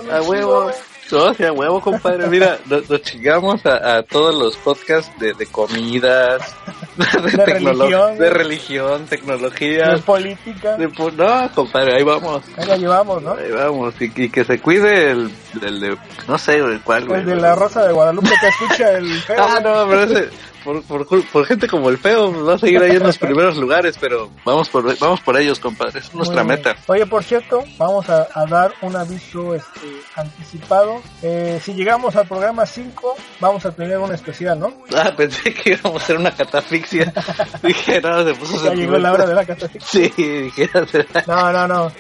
[0.05, 0.63] no A huevo.
[0.63, 0.75] güey.
[1.11, 2.27] No, sí, a huevo, compadre.
[2.27, 6.55] Mira, nos, nos chingamos a, a todos los podcasts de, de comidas,
[6.97, 8.17] de, De religión.
[8.17, 9.89] de religión, tecnología.
[9.91, 12.41] De política, de pu- no, compadre, ahí vamos.
[12.57, 13.33] ahí la llevamos, ¿no?
[13.33, 13.93] Ahí vamos.
[13.99, 15.29] Y, y que se cuide el,
[15.61, 17.19] el de, no sé, güey, cuál, güey.
[17.19, 20.29] El de la Rosa de Guadalupe que escucha el feo, Ah, no, pero ese,
[20.63, 23.97] por, por, por gente como el feo va a seguir ahí en los primeros lugares,
[23.99, 25.99] pero vamos por, vamos por ellos, compadre.
[25.99, 26.75] Es nuestra meta.
[26.87, 31.01] Oye, por cierto, vamos a, a dar un aviso este, anticipado.
[31.21, 34.73] Eh, si llegamos al programa 5, vamos a tener un especial, ¿no?
[34.95, 37.13] Ah, pensé que íbamos a hacer una catafixia.
[37.63, 39.85] dije, no, se puso Ya llegó la hora de la catástrofe.
[39.85, 40.69] Sí, dije,
[41.27, 41.91] No, no, no.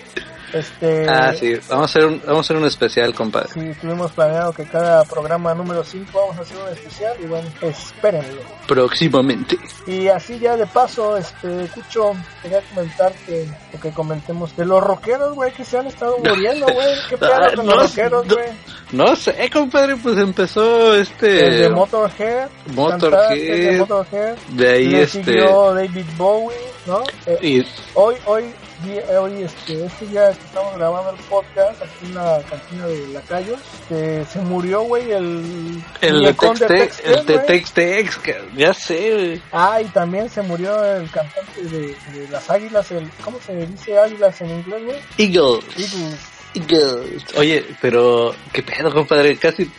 [0.53, 3.49] Este, Ah, sí, vamos a hacer un, vamos a hacer un especial, compadre.
[3.53, 7.49] Sí, tuvimos planeado que cada programa número 5 vamos a hacer un especial y bueno,
[7.61, 8.41] espérenlo.
[8.67, 9.57] Próximamente.
[9.87, 12.11] Y así ya de paso, este, Cucho,
[12.41, 16.87] quería comentarte, o que comentemos, de los rockeros, güey, que se han estado muriendo, güey.
[17.09, 18.33] ¿Qué pedo Ah, con no, los rockeros, no.
[18.35, 18.47] güey?
[18.91, 21.47] No sé, compadre, pues empezó este...
[21.47, 23.29] El de Motorhead, Motorhead.
[23.35, 25.41] de Motorhead, de ahí le este...
[25.41, 27.03] David Bowie, ¿no?
[27.25, 28.53] Eh, hoy, hoy,
[29.17, 33.59] hoy, este, este día que estamos grabando el podcast aquí en la cantina de Lacayos,
[33.87, 35.83] que se murió, güey, el...
[36.01, 37.39] el de Tex-Tex, el de.
[37.39, 38.19] Tex-Tex,
[38.55, 39.41] ya sé, güey.
[39.51, 43.97] Ah, y también se murió el cantante de, de las águilas, el, ¿cómo se dice
[43.97, 44.99] águilas en inglés, güey?
[45.17, 45.65] Eagles.
[45.77, 46.32] Eagles.
[46.53, 47.23] Eagles.
[47.37, 49.37] Oye, pero, ¿qué pedo, compadre?
[49.37, 49.69] Casi.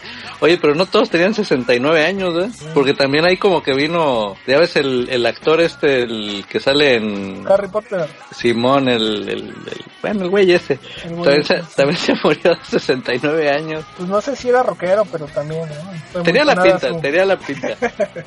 [0.41, 2.51] Oye, pero no todos tenían 69 años, ¿eh?
[2.75, 4.37] Porque también ahí como que vino.
[4.47, 7.45] Ya ves el, el actor este, el que sale en.
[7.49, 8.07] Harry Potter.
[8.35, 10.79] Simón, el, el, el- bueno, el güey ese.
[11.05, 13.85] El güey También se, también se murió a 69 años.
[13.97, 15.67] Pues no sé si era rockero, pero también,
[16.15, 16.23] ¿no?
[16.23, 17.69] Tenía la pinta, su- tenía la pinta.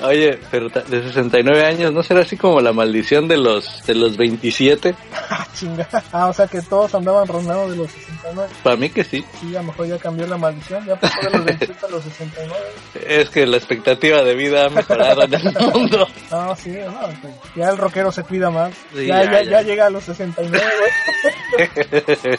[0.04, 4.16] Oye, pero de 69 años, ¿no será así como la maldición de los de los
[4.16, 4.94] 27?
[5.30, 5.86] Ah, chinga.
[6.10, 8.37] Ah, o sea que todos andaban rondando de los 69.
[8.62, 9.24] Para mí que sí.
[9.40, 12.04] Sí, a lo mejor ya cambió la maldición, ya pasó de los 27 a los
[12.04, 12.56] 69.
[13.06, 15.42] Es que la expectativa de vida ha mejorado en el
[15.74, 16.06] mundo.
[16.30, 18.72] No, sí, no, pues, ya el rockero se cuida más.
[18.94, 19.50] Sí, ya, ya, ya, ya.
[19.50, 20.64] ya llega a los 69,
[21.56, 22.38] güey.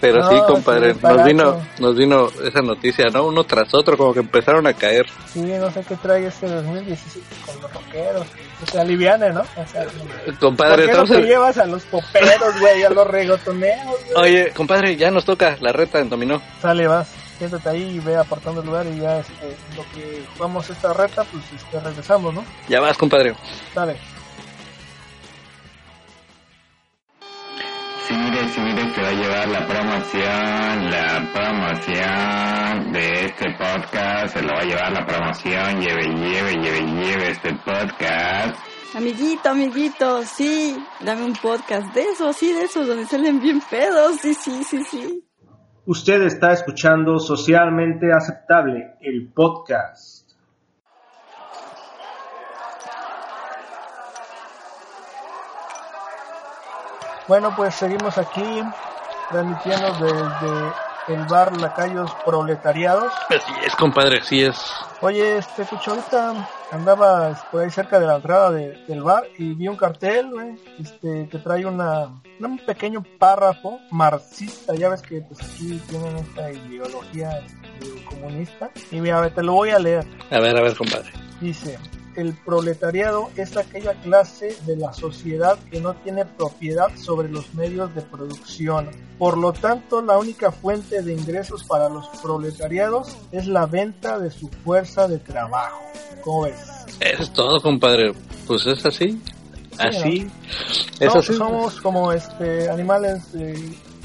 [0.00, 1.24] Pero sí, No, compadre, sí, nos barato.
[1.28, 3.24] vino, nos vino esa noticia, ¿no?
[3.24, 5.06] Uno tras otro, como que empezaron a caer.
[5.32, 8.26] Sí, no sé qué trae este 2017 con los rockeros.
[8.60, 9.40] Que se aliviane, ¿no?
[9.40, 9.86] O sea,
[10.40, 13.96] Compadre, ¿por qué no te llevas a los poperos, güey, a los regotoneos?
[14.16, 16.40] Oye, compadre, ya nos toca la reta en dominó.
[16.60, 17.08] Sale, vas,
[17.38, 21.24] siéntate ahí y ve apartando el lugar y ya este, lo que jugamos esta reta,
[21.24, 22.44] pues este, regresamos, ¿no?
[22.68, 23.34] Ya vas, compadre.
[23.74, 23.96] Dale.
[28.08, 34.34] Sí, mire, sí, mire, se va a llevar la promoción, la promoción de este podcast,
[34.34, 38.56] se lo va a llevar la promoción, lleve, lleve, lleve, lleve este podcast.
[38.96, 44.16] Amiguito, amiguito, sí, dame un podcast de esos, sí, de esos, donde salen bien pedos,
[44.22, 45.22] sí, sí, sí, sí.
[45.84, 50.17] Usted está escuchando Socialmente Aceptable, el podcast.
[57.28, 58.62] Bueno, pues seguimos aquí
[59.30, 63.12] transmitiendo desde el bar Lacayos Proletariados.
[63.28, 64.58] Así es, compadre, así es.
[65.00, 69.54] Oye, este Cucho, ahorita andaba por ahí cerca de la entrada de- del bar y
[69.54, 74.74] vi un cartel, güey, este, que trae una, un pequeño párrafo marxista.
[74.74, 78.70] Ya ves que pues aquí tienen esta ideología este, comunista.
[78.90, 80.06] Y mira, a ver, te lo voy a leer.
[80.30, 81.10] A ver, a ver, compadre.
[81.40, 81.78] Dice,
[82.18, 87.94] el proletariado es aquella clase de la sociedad que no tiene propiedad sobre los medios
[87.94, 88.90] de producción.
[89.18, 94.32] Por lo tanto, la única fuente de ingresos para los proletariados es la venta de
[94.32, 95.80] su fuerza de trabajo.
[96.22, 96.58] ¿Cómo ves?
[96.98, 98.12] Es todo, compadre.
[98.48, 99.22] Pues es así.
[99.78, 100.28] Así.
[100.98, 101.34] Es así.
[101.34, 103.54] Somos como este animales de,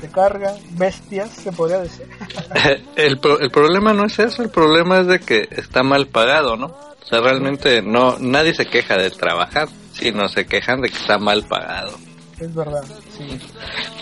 [0.03, 2.07] de carga, bestias, se podría decir.
[2.95, 6.55] el, pro- el problema no es eso, el problema es de que está mal pagado,
[6.57, 6.67] ¿no?
[6.67, 11.17] O sea, realmente no nadie se queja de trabajar, sino se quejan de que está
[11.17, 11.93] mal pagado.
[12.39, 12.83] Es verdad,
[13.17, 13.39] sí.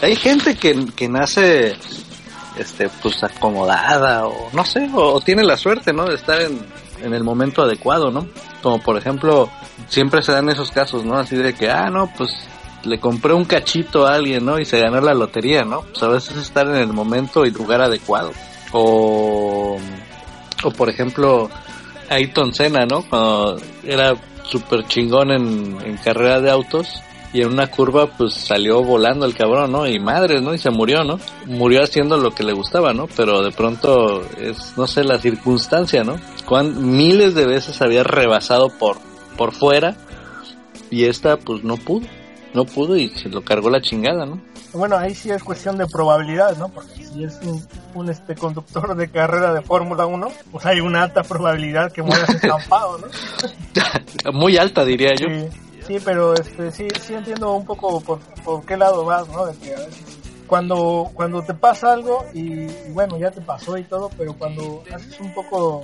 [0.01, 1.75] Hay gente que, que nace
[2.57, 6.05] este pues acomodada o no sé, o, o tiene la suerte, ¿no?
[6.05, 6.59] de estar en,
[7.03, 8.27] en el momento adecuado, ¿no?
[8.61, 9.49] Como por ejemplo,
[9.87, 11.17] siempre se dan esos casos, ¿no?
[11.17, 12.31] Así de que, ah, no, pues
[12.83, 14.59] le compré un cachito a alguien, ¿no?
[14.59, 15.81] Y se ganó la lotería, ¿no?
[15.81, 18.31] Pues a veces estar en el momento y lugar adecuado.
[18.71, 19.77] O,
[20.63, 21.49] o por ejemplo,
[22.09, 23.03] Ayrton Senna, ¿no?
[23.03, 27.01] Cuando era súper chingón en, en carrera de autos
[27.33, 29.87] y en una curva pues salió volando el cabrón, ¿no?
[29.87, 30.53] Y madre, ¿no?
[30.53, 31.19] Y se murió, ¿no?
[31.45, 33.07] Murió haciendo lo que le gustaba, ¿no?
[33.15, 36.17] Pero de pronto es, no sé, la circunstancia, ¿no?
[36.45, 38.97] Cuán, miles de veces había rebasado por,
[39.37, 39.95] por fuera
[40.89, 42.05] y esta pues no pudo,
[42.53, 44.41] no pudo y se lo cargó la chingada, ¿no?
[44.73, 46.69] Bueno, ahí sí es cuestión de probabilidad, ¿no?
[46.69, 47.61] Porque si es un,
[47.93, 52.29] un, este conductor de carrera de Fórmula 1, pues hay una alta probabilidad que mueras
[52.35, 53.07] estampado, ¿no?
[54.33, 55.27] Muy alta diría yo.
[55.27, 55.49] Sí,
[55.87, 59.45] sí, pero este sí sí entiendo un poco por, por qué lado vas, ¿no?
[59.45, 60.20] De que a veces
[60.51, 64.83] cuando, cuando te pasa algo y, y bueno, ya te pasó y todo, pero cuando
[64.93, 65.81] haces un poco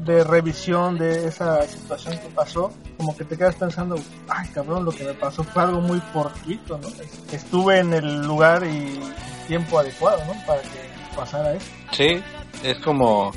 [0.00, 3.96] de revisión de esa situación que pasó, como que te quedas pensando,
[4.28, 6.88] ay cabrón, lo que me pasó fue algo muy fortuito, ¿no?
[7.32, 9.00] Estuve en el lugar y
[9.48, 10.34] tiempo adecuado, ¿no?
[10.46, 11.66] Para que pasara eso.
[11.92, 12.22] Sí,
[12.62, 13.32] es como,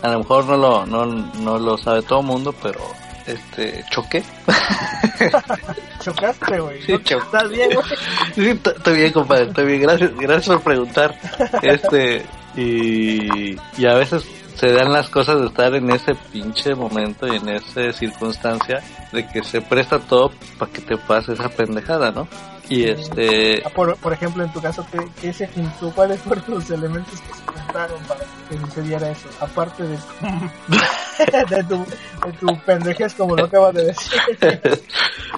[0.00, 2.78] a lo mejor no lo, no, no lo sabe todo el mundo, pero
[3.26, 4.22] este, choqué.
[6.00, 6.82] Chocaste, güey.
[6.82, 7.86] Sí, ¿Estás bien, güey?
[8.34, 9.82] Sí, estoy bien, compadre, estoy bien.
[9.82, 11.18] Gracias, gracias por preguntar.
[11.62, 14.24] Este, y, y a veces
[14.64, 19.26] se dan las cosas de estar en ese pinche momento y en esa circunstancia de
[19.28, 22.26] que se presta todo para que te pase esa pendejada, ¿no?
[22.70, 25.90] Y este, Ah, Por, por ejemplo, en tu caso, ¿qué, qué se juntó?
[25.94, 29.28] ¿Cuáles fueron los elementos que se juntaron para que sucediera eso?
[29.38, 29.98] Aparte de
[31.56, 34.18] de tu, de tu pendejez, como lo acabas de decir.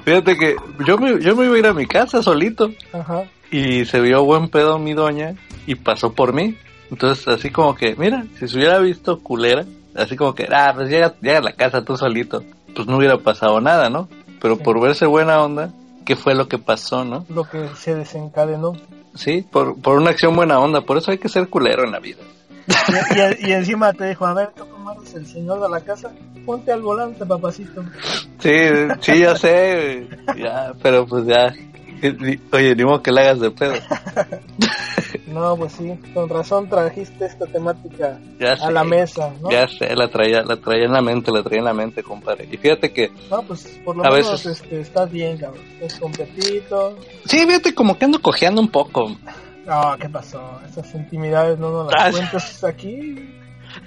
[0.04, 0.54] fíjate que
[0.86, 3.24] yo me, yo me iba a ir a mi casa solito Ajá.
[3.50, 5.34] y se vio buen pedo mi doña
[5.66, 6.56] y pasó por mí.
[6.90, 9.64] Entonces, así como que, mira, si se hubiera visto culera,
[9.94, 12.42] así como que, ah, pues llega, llega a la casa tú solito,
[12.74, 14.08] pues no hubiera pasado nada, ¿no?
[14.40, 15.70] Pero por verse buena onda,
[16.04, 17.24] ¿qué fue lo que pasó, no?
[17.28, 18.74] Lo que se desencadenó.
[19.14, 21.98] Sí, por, por una acción buena onda, por eso hay que ser culero en la
[22.00, 22.18] vida.
[22.68, 25.80] Y, y- y encima te dijo, a ver, tú cómo eres el señor de la
[25.80, 26.10] casa,
[26.44, 27.82] ponte al volante, papacito.
[28.40, 28.52] Sí,
[29.00, 30.06] sí, ya sé,
[30.36, 31.52] ya, pero pues ya,
[32.52, 33.74] oye, ni modo que le hagas de pedo.
[35.26, 38.72] No, pues sí, con razón trajiste esta temática Ya a sé.
[38.72, 39.50] la mesa, ¿no?
[39.50, 42.48] Ya sé, la traía, la traía en la mente, la traía en la mente, compadre.
[42.50, 45.62] Y fíjate que, No, pues por lo A menos veces- este, estás bien, cabrón.
[45.80, 46.96] Es completito.
[47.24, 49.16] sí, fíjate como que ando cojeando un poco.
[49.66, 50.60] No, ¿qué pasó?
[50.68, 53.28] Esas intimidades no nos las Ah, cuentas aquí.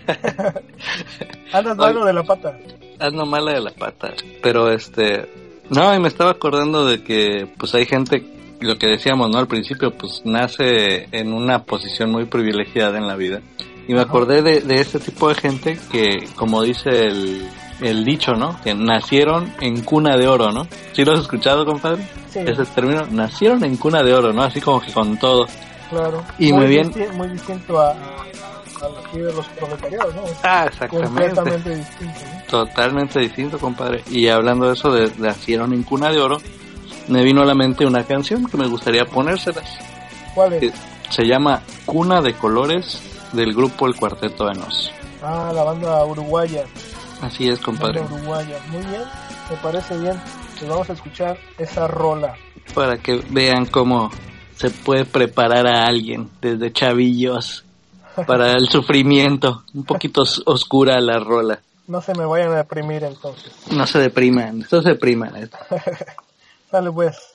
[1.53, 2.57] Andas malo de la pata.
[2.99, 4.13] ando mala de la pata.
[4.43, 5.29] Pero este,
[5.69, 8.23] no, y me estaba acordando de que pues hay gente,
[8.59, 9.37] lo que decíamos, ¿no?
[9.39, 13.41] Al principio, pues nace en una posición muy privilegiada en la vida.
[13.87, 17.47] Y me acordé de, de este tipo de gente que, como dice el,
[17.81, 18.59] el dicho, ¿no?
[18.63, 20.67] Que nacieron en cuna de oro, ¿no?
[20.93, 22.03] ¿Sí lo has escuchado, compadre?
[22.29, 24.43] Sí, Ese término, nacieron en cuna de oro, ¿no?
[24.43, 25.47] Así como que con todo.
[25.89, 26.23] claro.
[26.37, 27.95] y muy muy bien- disti- muy distinto a,
[29.13, 30.23] de los proletariados, ¿no?
[30.43, 31.07] Ah, exactamente.
[31.07, 32.43] completamente distinto, ¿no?
[32.49, 34.03] Totalmente distinto, compadre.
[34.09, 36.37] Y hablando de eso de nacieron en cuna de oro,
[37.07, 39.67] me vino a la mente una canción que me gustaría ponérselas.
[40.33, 40.63] ¿Cuál es?
[40.63, 40.73] Eh,
[41.09, 43.01] Se llama Cuna de Colores
[43.33, 44.91] del grupo El Cuarteto de Nos.
[45.21, 46.63] Ah, la banda uruguaya.
[47.21, 48.01] Así es, compadre.
[48.01, 48.59] Banda uruguaya.
[48.71, 49.03] Muy bien,
[49.49, 50.19] me parece bien.
[50.57, 52.35] Pues vamos a escuchar esa rola.
[52.73, 54.11] Para que vean cómo
[54.55, 57.65] se puede preparar a alguien desde chavillos
[58.25, 59.63] para el sufrimiento.
[59.73, 61.59] Un poquito os- oscura la rola.
[61.87, 63.51] No se me vayan a deprimir entonces.
[63.71, 65.49] No se depriman, no se depriman.
[66.71, 67.28] Dale pues.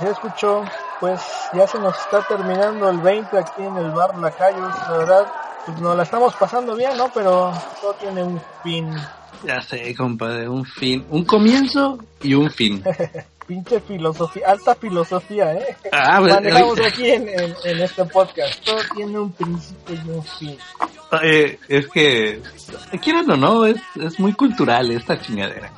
[0.00, 0.64] Así escuchó,
[0.98, 1.20] pues
[1.52, 5.32] ya se nos está terminando el 20 aquí en el bar Lacayos, la verdad,
[5.66, 7.10] pues nos la estamos pasando bien, ¿no?
[7.12, 8.90] Pero todo tiene un fin.
[9.44, 12.82] Ya sé, compadre, un fin, un comienzo y un fin.
[13.46, 15.76] Pinche filosofía, alta filosofía, ¿eh?
[15.92, 18.64] Ah, pues, Manejamos oye, aquí en, en, en este podcast.
[18.64, 20.58] Todo tiene un principio y un fin.
[21.12, 22.40] oye, es que,
[23.02, 25.70] quieran o no, es, es muy cultural esta chingadera.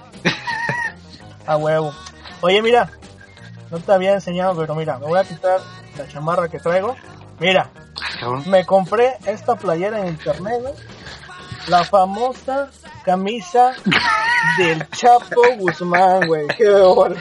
[1.45, 1.93] A huevo.
[2.41, 2.89] Oye, mira,
[3.73, 5.59] no te había enseñado, pero mira, me voy a quitar
[5.97, 6.95] la chamarra que traigo.
[7.41, 7.71] Mira,
[8.47, 10.63] me compré esta playera en internet.
[11.69, 12.69] La famosa
[13.05, 13.73] camisa
[14.59, 16.47] del Chapo Guzmán, güey.
[16.59, 17.17] Qué bola.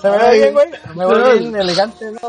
[0.00, 0.70] ¿Se me ve bien, güey?
[0.94, 1.08] Me no.
[1.08, 2.28] veo bien elegante, ¿no?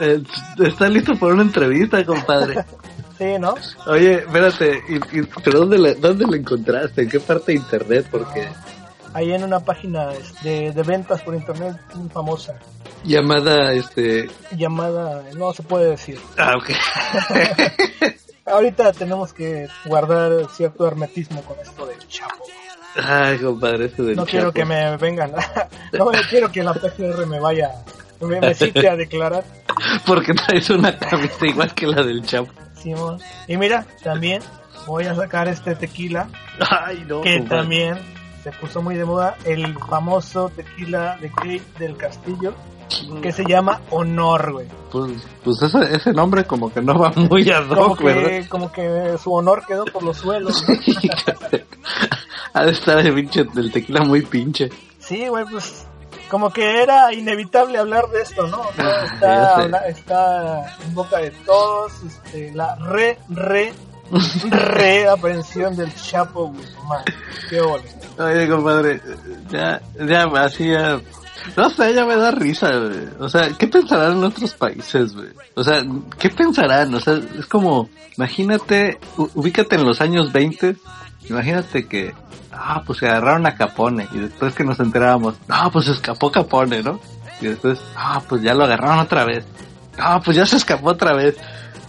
[0.00, 0.22] Eh,
[0.58, 2.64] ¿Está listo para una entrevista, compadre?
[3.18, 3.54] Sí, ¿no?
[3.86, 7.02] Oye, espérate, y, y- ¿pero dónde la, dónde la encontraste?
[7.02, 8.06] ¿En qué parte de internet?
[8.10, 8.48] Porque
[9.12, 10.10] Ahí en una página
[10.42, 12.54] de, de ventas por internet muy famosa.
[13.04, 14.30] llamada, este...
[14.56, 16.18] Llamada, no se puede decir.
[16.38, 16.70] Ah, ok.
[18.46, 22.44] Ahorita tenemos que guardar cierto hermetismo con esto del Chapo.
[22.96, 25.32] Ay, compadre, ese del No quiero que me vengan.
[25.92, 27.70] no quiero que la PGR me vaya.
[28.20, 29.44] Me, me cite a declarar.
[30.06, 32.52] Porque traes una camisa igual que la del Chapo.
[32.74, 33.18] Simón.
[33.46, 34.42] Y mira, también
[34.86, 37.60] voy a sacar este tequila Ay, no, que compadre.
[37.60, 37.98] también
[38.42, 39.36] se puso muy de moda.
[39.44, 42.54] El famoso tequila de Kate del Castillo
[43.22, 44.66] que se llama Honor, güey.
[44.90, 45.12] Pues,
[45.44, 48.28] pues ese, ese nombre como que no va muy Como hoc, ¿verdad?
[48.28, 50.64] que, como que su honor quedó por los suelos.
[50.68, 50.74] ¿no?
[52.54, 54.70] ha de estar el pinche del tequila muy pinche.
[54.98, 55.86] Sí, güey, pues
[56.28, 58.60] como que era inevitable hablar de esto, ¿no?
[58.60, 63.72] O sea, está, está en boca de todos, este, la re, re,
[64.50, 67.04] reaprensión del Chapo Guzmán.
[67.48, 67.84] Qué ole.
[68.18, 69.00] Oye, compadre,
[69.50, 71.00] ya, ya, así ya...
[71.56, 73.08] No sé, ya me da risa, güey.
[73.18, 75.28] O sea, ¿qué pensarán en otros países, güey?
[75.54, 75.82] O sea,
[76.18, 76.94] ¿qué pensarán?
[76.94, 80.76] O sea, es como, imagínate, ubícate en los años 20,
[81.30, 82.14] imagínate que,
[82.52, 86.30] ah, pues se agarraron a Capone, y después que nos enterábamos, ah, pues se escapó
[86.30, 87.00] Capone, ¿no?
[87.40, 89.46] Y después, ah, pues ya lo agarraron otra vez,
[89.98, 91.36] ah, pues ya se escapó otra vez.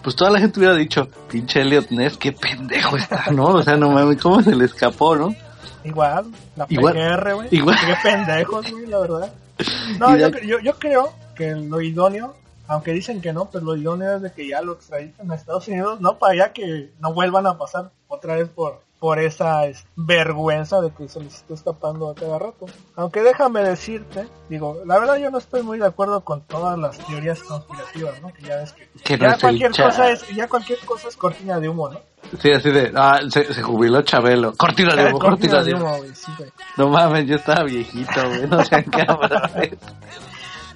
[0.03, 3.45] Pues toda la gente hubiera dicho, pinche Elliot Ness, qué pendejo está, ¿no?
[3.45, 5.35] O sea, no mames, ¿cómo se le escapó, no?
[5.83, 7.47] Igual, la Igual- PGR, güey.
[7.51, 7.77] igual.
[7.85, 9.33] Qué pendejos, güey, la verdad.
[9.99, 12.35] No, yo, yo, yo creo que lo idóneo,
[12.67, 15.67] aunque dicen que no, pero lo idóneo es de que ya lo extraditen a Estados
[15.67, 19.83] Unidos, no para ya que no vuelvan a pasar otra vez por por esa es,
[19.95, 22.67] vergüenza de que se les esté escapando a cada rato.
[22.95, 26.99] Aunque déjame decirte, digo, la verdad yo no estoy muy de acuerdo con todas las
[26.99, 28.31] teorías conspirativas, ¿no?
[28.31, 31.59] Que ya ves que, Que no ya cualquier cosa es ya cualquier cosa es cortina
[31.59, 31.99] de humo, ¿no?
[32.39, 34.53] Sí, así de, ah, se, se jubiló Chabelo.
[34.55, 35.97] Cortina de humo, cortina de humo.
[35.97, 36.31] güey, sí.
[36.77, 39.79] No mames, yo estaba viejito, güey, no sean cabrones.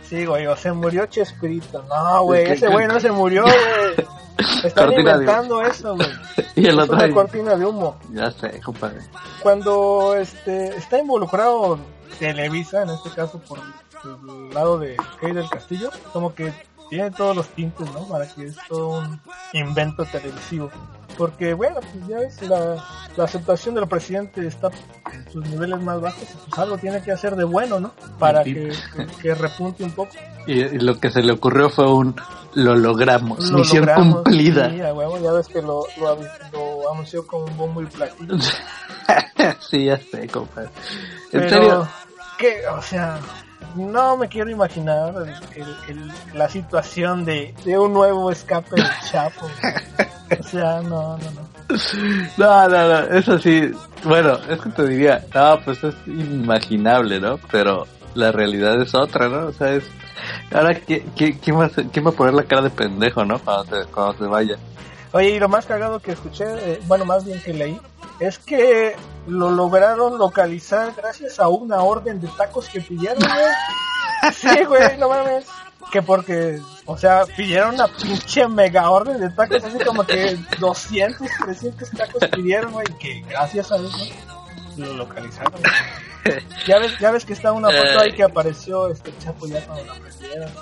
[0.01, 1.83] Sí, güey, o se murió Chespirito.
[1.83, 4.07] No, güey, ese güey no se murió, güey.
[4.63, 6.09] Están inventando eso, güey.
[6.61, 7.97] Y el Es otro una cortina de humo.
[8.11, 8.99] ya sé, compadre.
[9.41, 11.77] Cuando este está involucrado
[12.19, 16.53] Televisa, en este caso por el lado de Key del Castillo, como que
[16.89, 18.07] tiene todos los tintes, ¿no?
[18.07, 19.19] Para que es todo un
[19.53, 20.69] invento televisivo.
[21.17, 22.83] Porque, bueno, pues ya ves, la,
[23.15, 24.69] la aceptación del presidente está
[25.13, 27.93] en sus niveles más bajos y pues algo tiene que hacer de bueno, ¿no?
[28.19, 30.11] Para que, que, que repunte un poco.
[30.45, 32.15] Y, y lo que se le ocurrió fue un,
[32.55, 34.69] lo logramos, Lo misión logramos, cumplida.
[34.69, 36.17] Sí, ya ves que lo, lo,
[36.51, 38.35] lo anunció con un bombo y platillo.
[39.69, 40.69] Sí, ya sé, compadre.
[41.31, 41.87] En Pero, serio,
[42.39, 43.19] que, o sea,
[43.75, 48.85] no me quiero imaginar el- el- el- la situación de, de un nuevo escape del
[49.09, 49.47] Chapo.
[50.39, 51.55] O sea, no, no, no.
[52.37, 53.71] No, no, no, eso sí.
[54.03, 57.39] Bueno, es que te diría, no, pues es inimaginable, ¿no?
[57.51, 59.47] Pero la realidad es otra, ¿no?
[59.47, 59.83] O sea, es.
[60.51, 63.39] Ahora, ¿qué, qué, quién, va a, quién va a poner la cara de pendejo, ¿no?
[63.39, 64.55] Cuando se, cuando se vaya.
[65.11, 67.79] Oye, y lo más cagado que escuché, eh, bueno, más bien que leí,
[68.19, 68.95] es que
[69.27, 73.31] lo lograron localizar gracias a una orden de tacos que pidieron, güey.
[74.33, 75.45] Sí, güey, no mames.
[75.91, 81.27] Que porque, o sea, pidieron una pinche mega orden de tacos, así como que 200,
[81.45, 83.89] 300 tacos pidieron, güey, que gracias a eso
[84.77, 85.51] lo localizaron.
[85.51, 85.71] güey.
[86.65, 89.83] Ya ves, ya ves que está una foto ahí que apareció este Chapo ya cuando
[89.85, 89.93] lo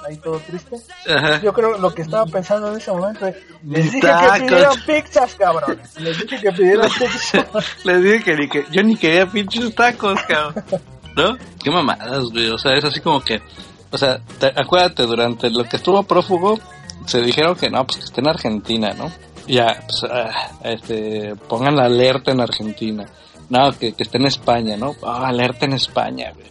[0.08, 0.78] ahí todo triste.
[1.10, 1.42] Ajá.
[1.42, 3.36] Yo creo lo que estaba pensando en ese momento es,
[3.66, 4.38] les dije tacos.
[4.40, 6.00] que pidieron pizzas, cabrones.
[6.00, 7.46] Les dije que pidieron pizzas.
[7.84, 10.64] Les dije que, ni que yo ni quería pinches tacos, cabrón.
[11.16, 11.38] ¿No?
[11.64, 12.50] Qué mamadas, güey.
[12.50, 13.42] O sea, es así como que.
[13.92, 16.60] O sea, te- acuérdate, durante lo que estuvo prófugo,
[17.06, 19.12] se dijeron que no, pues que esté en Argentina, ¿no?
[19.46, 20.32] Ya, pues, ah,
[20.64, 23.06] este, pongan la alerta en Argentina.
[23.50, 24.96] No, que, que esté en España, ¿no?
[25.06, 26.48] Ah, alerta en España, güey.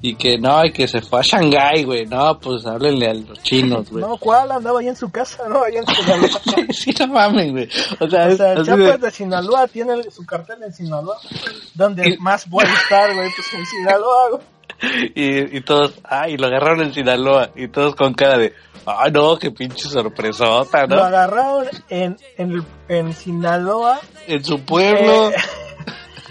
[0.00, 2.06] Y que no, y que se fue a Shanghái, güey.
[2.06, 4.04] No, pues háblenle a los chinos, güey.
[4.04, 4.52] No, ¿cuál?
[4.52, 5.64] Andaba ahí en su casa, ¿no?
[5.64, 6.28] Ahí en Sinaloa.
[6.72, 7.68] sí, no mames, güey.
[7.98, 11.16] O sea, O es sea, Chapo de- es de Sinaloa, tiene su cartel en Sinaloa.
[11.74, 13.28] Donde más voy a estar, güey?
[13.34, 14.42] Pues en Sinaloa, güey.
[15.16, 17.50] Y, y todos, ay, lo agarraron en Sinaloa.
[17.56, 18.54] Y todos con cara de,
[18.86, 21.02] ah, no, qué pinche sorpresota, Lo ¿no?
[21.02, 25.30] agarraron en, en, en Sinaloa, En su pueblo.
[25.30, 25.34] eh,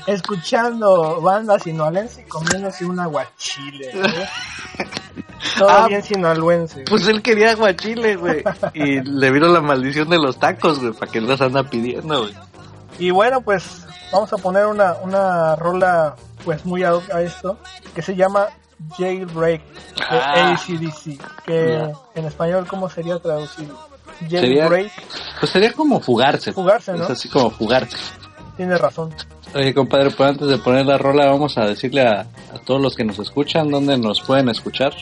[0.07, 4.13] escuchando banda sinaloense y comiéndose un aguachile, güey.
[5.59, 6.83] Todo Ah, bien sinaloense.
[6.89, 8.43] Pues él quería aguachile, güey.
[8.73, 12.21] Y le vino la maldición de los tacos, güey, para que él los anda pidiendo,
[12.23, 12.33] güey.
[12.99, 17.57] Y bueno, pues vamos a poner una, una rola pues muy ad hoc a esto
[17.93, 18.47] que se llama
[18.97, 20.53] Jailbreak de Ah.
[20.53, 21.19] ACDC.
[21.45, 21.91] Que Ya.
[22.15, 23.77] en español, ¿cómo sería traducido?
[24.19, 24.91] Sería- Jailbreak,
[25.39, 26.51] Pues sería como fugarse.
[26.53, 27.03] Fugarse, ¿no?
[27.03, 27.97] Es así como fugarse.
[28.55, 29.13] tiene razón.
[29.55, 32.95] Oye, compadre, pues antes de poner la rola, vamos a decirle a, a todos los
[32.95, 34.93] que nos escuchan dónde nos pueden escuchar.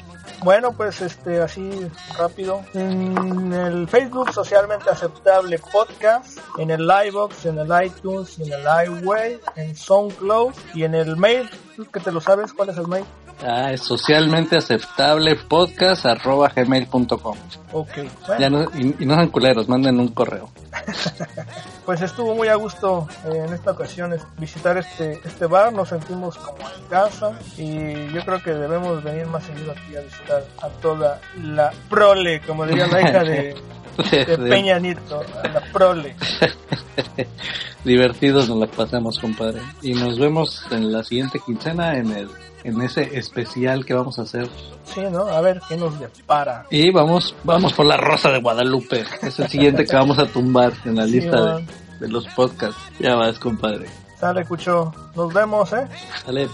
[0.43, 1.72] Bueno, pues este así
[2.18, 2.62] rápido.
[2.74, 8.64] En el Facebook socialmente aceptable podcast, en el iBox, en el iTunes, en el
[9.02, 11.50] iWay, en SoundCloud y en el mail.
[11.76, 12.54] ¿Tú que te lo sabes?
[12.54, 13.06] ¿Cuál es el mail?
[13.43, 17.36] Ah, es socialmente aceptable podcast arroba gmail.com.
[17.74, 17.89] Ok.
[18.28, 20.50] Bueno, Ya no, y, y no sean culeros, manden un correo.
[21.86, 25.74] pues estuvo muy a gusto eh, en esta ocasión es- visitar este este bar.
[25.74, 30.02] Nos sentimos como en casa y yo creo que debemos venir más seguido aquí a
[30.02, 33.56] visitar a toda la prole, como diría la hija de,
[34.12, 36.16] de Peña Nieto, a la prole.
[37.84, 39.62] Divertidos nos la pasamos, compadre.
[39.82, 42.30] Y nos vemos en la siguiente quincena en el
[42.66, 44.49] en ese especial que vamos a hacer.
[44.86, 45.28] Sí, ¿no?
[45.28, 46.66] A ver qué nos depara.
[46.72, 49.03] Y vamos vamos por la Rosa de Guadalupe.
[49.22, 51.57] Es el siguiente que vamos a tumbar en la Sí, lista
[51.99, 52.82] de, los podcasts.
[52.99, 53.88] Ya vas, compadre.
[54.20, 54.91] Sale, Cucho.
[55.16, 55.88] Nos vemos, ¿eh?
[56.26, 56.47] Sale.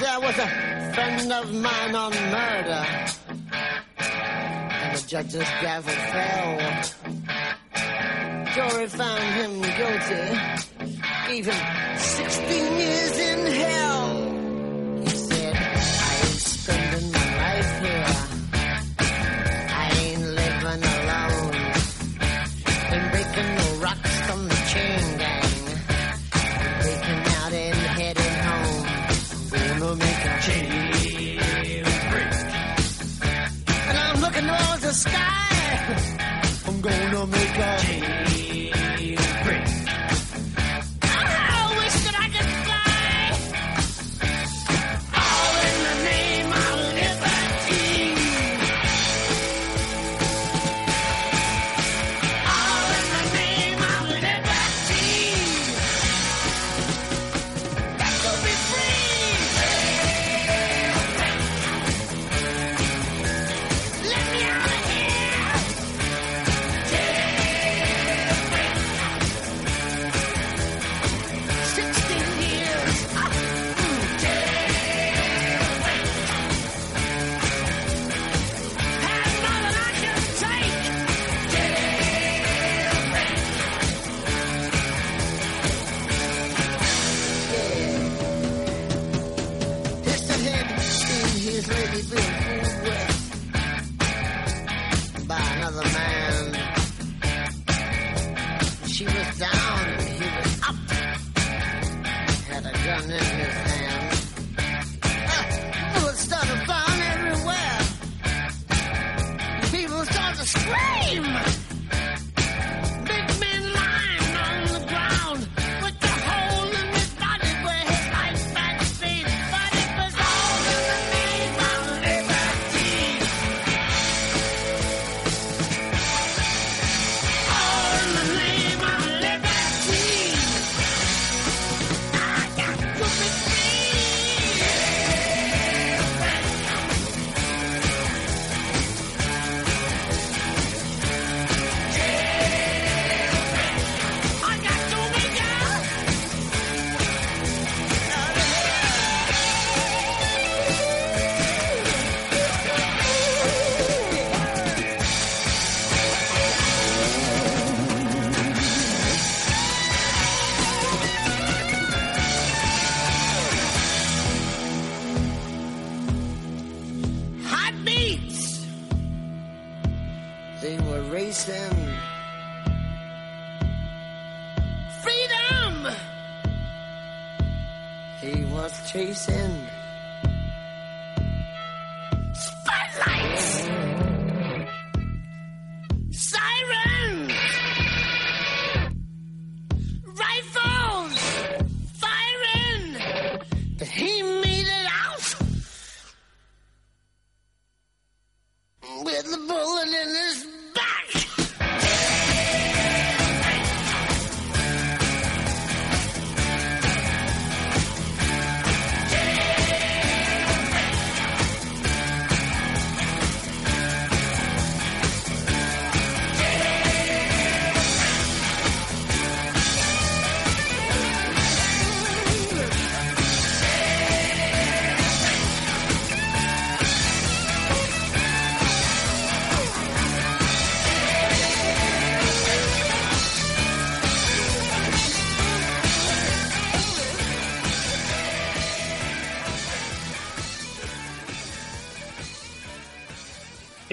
[0.00, 2.84] There was a friend of mine on murder,
[4.94, 6.58] the judge's gavel fell.
[8.54, 10.24] Jury found him guilty,
[11.26, 14.23] gave him 16 years in hell.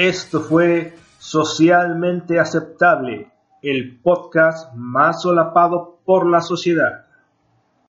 [0.01, 3.31] Esto fue Socialmente Aceptable,
[3.61, 7.05] el podcast más solapado por la sociedad.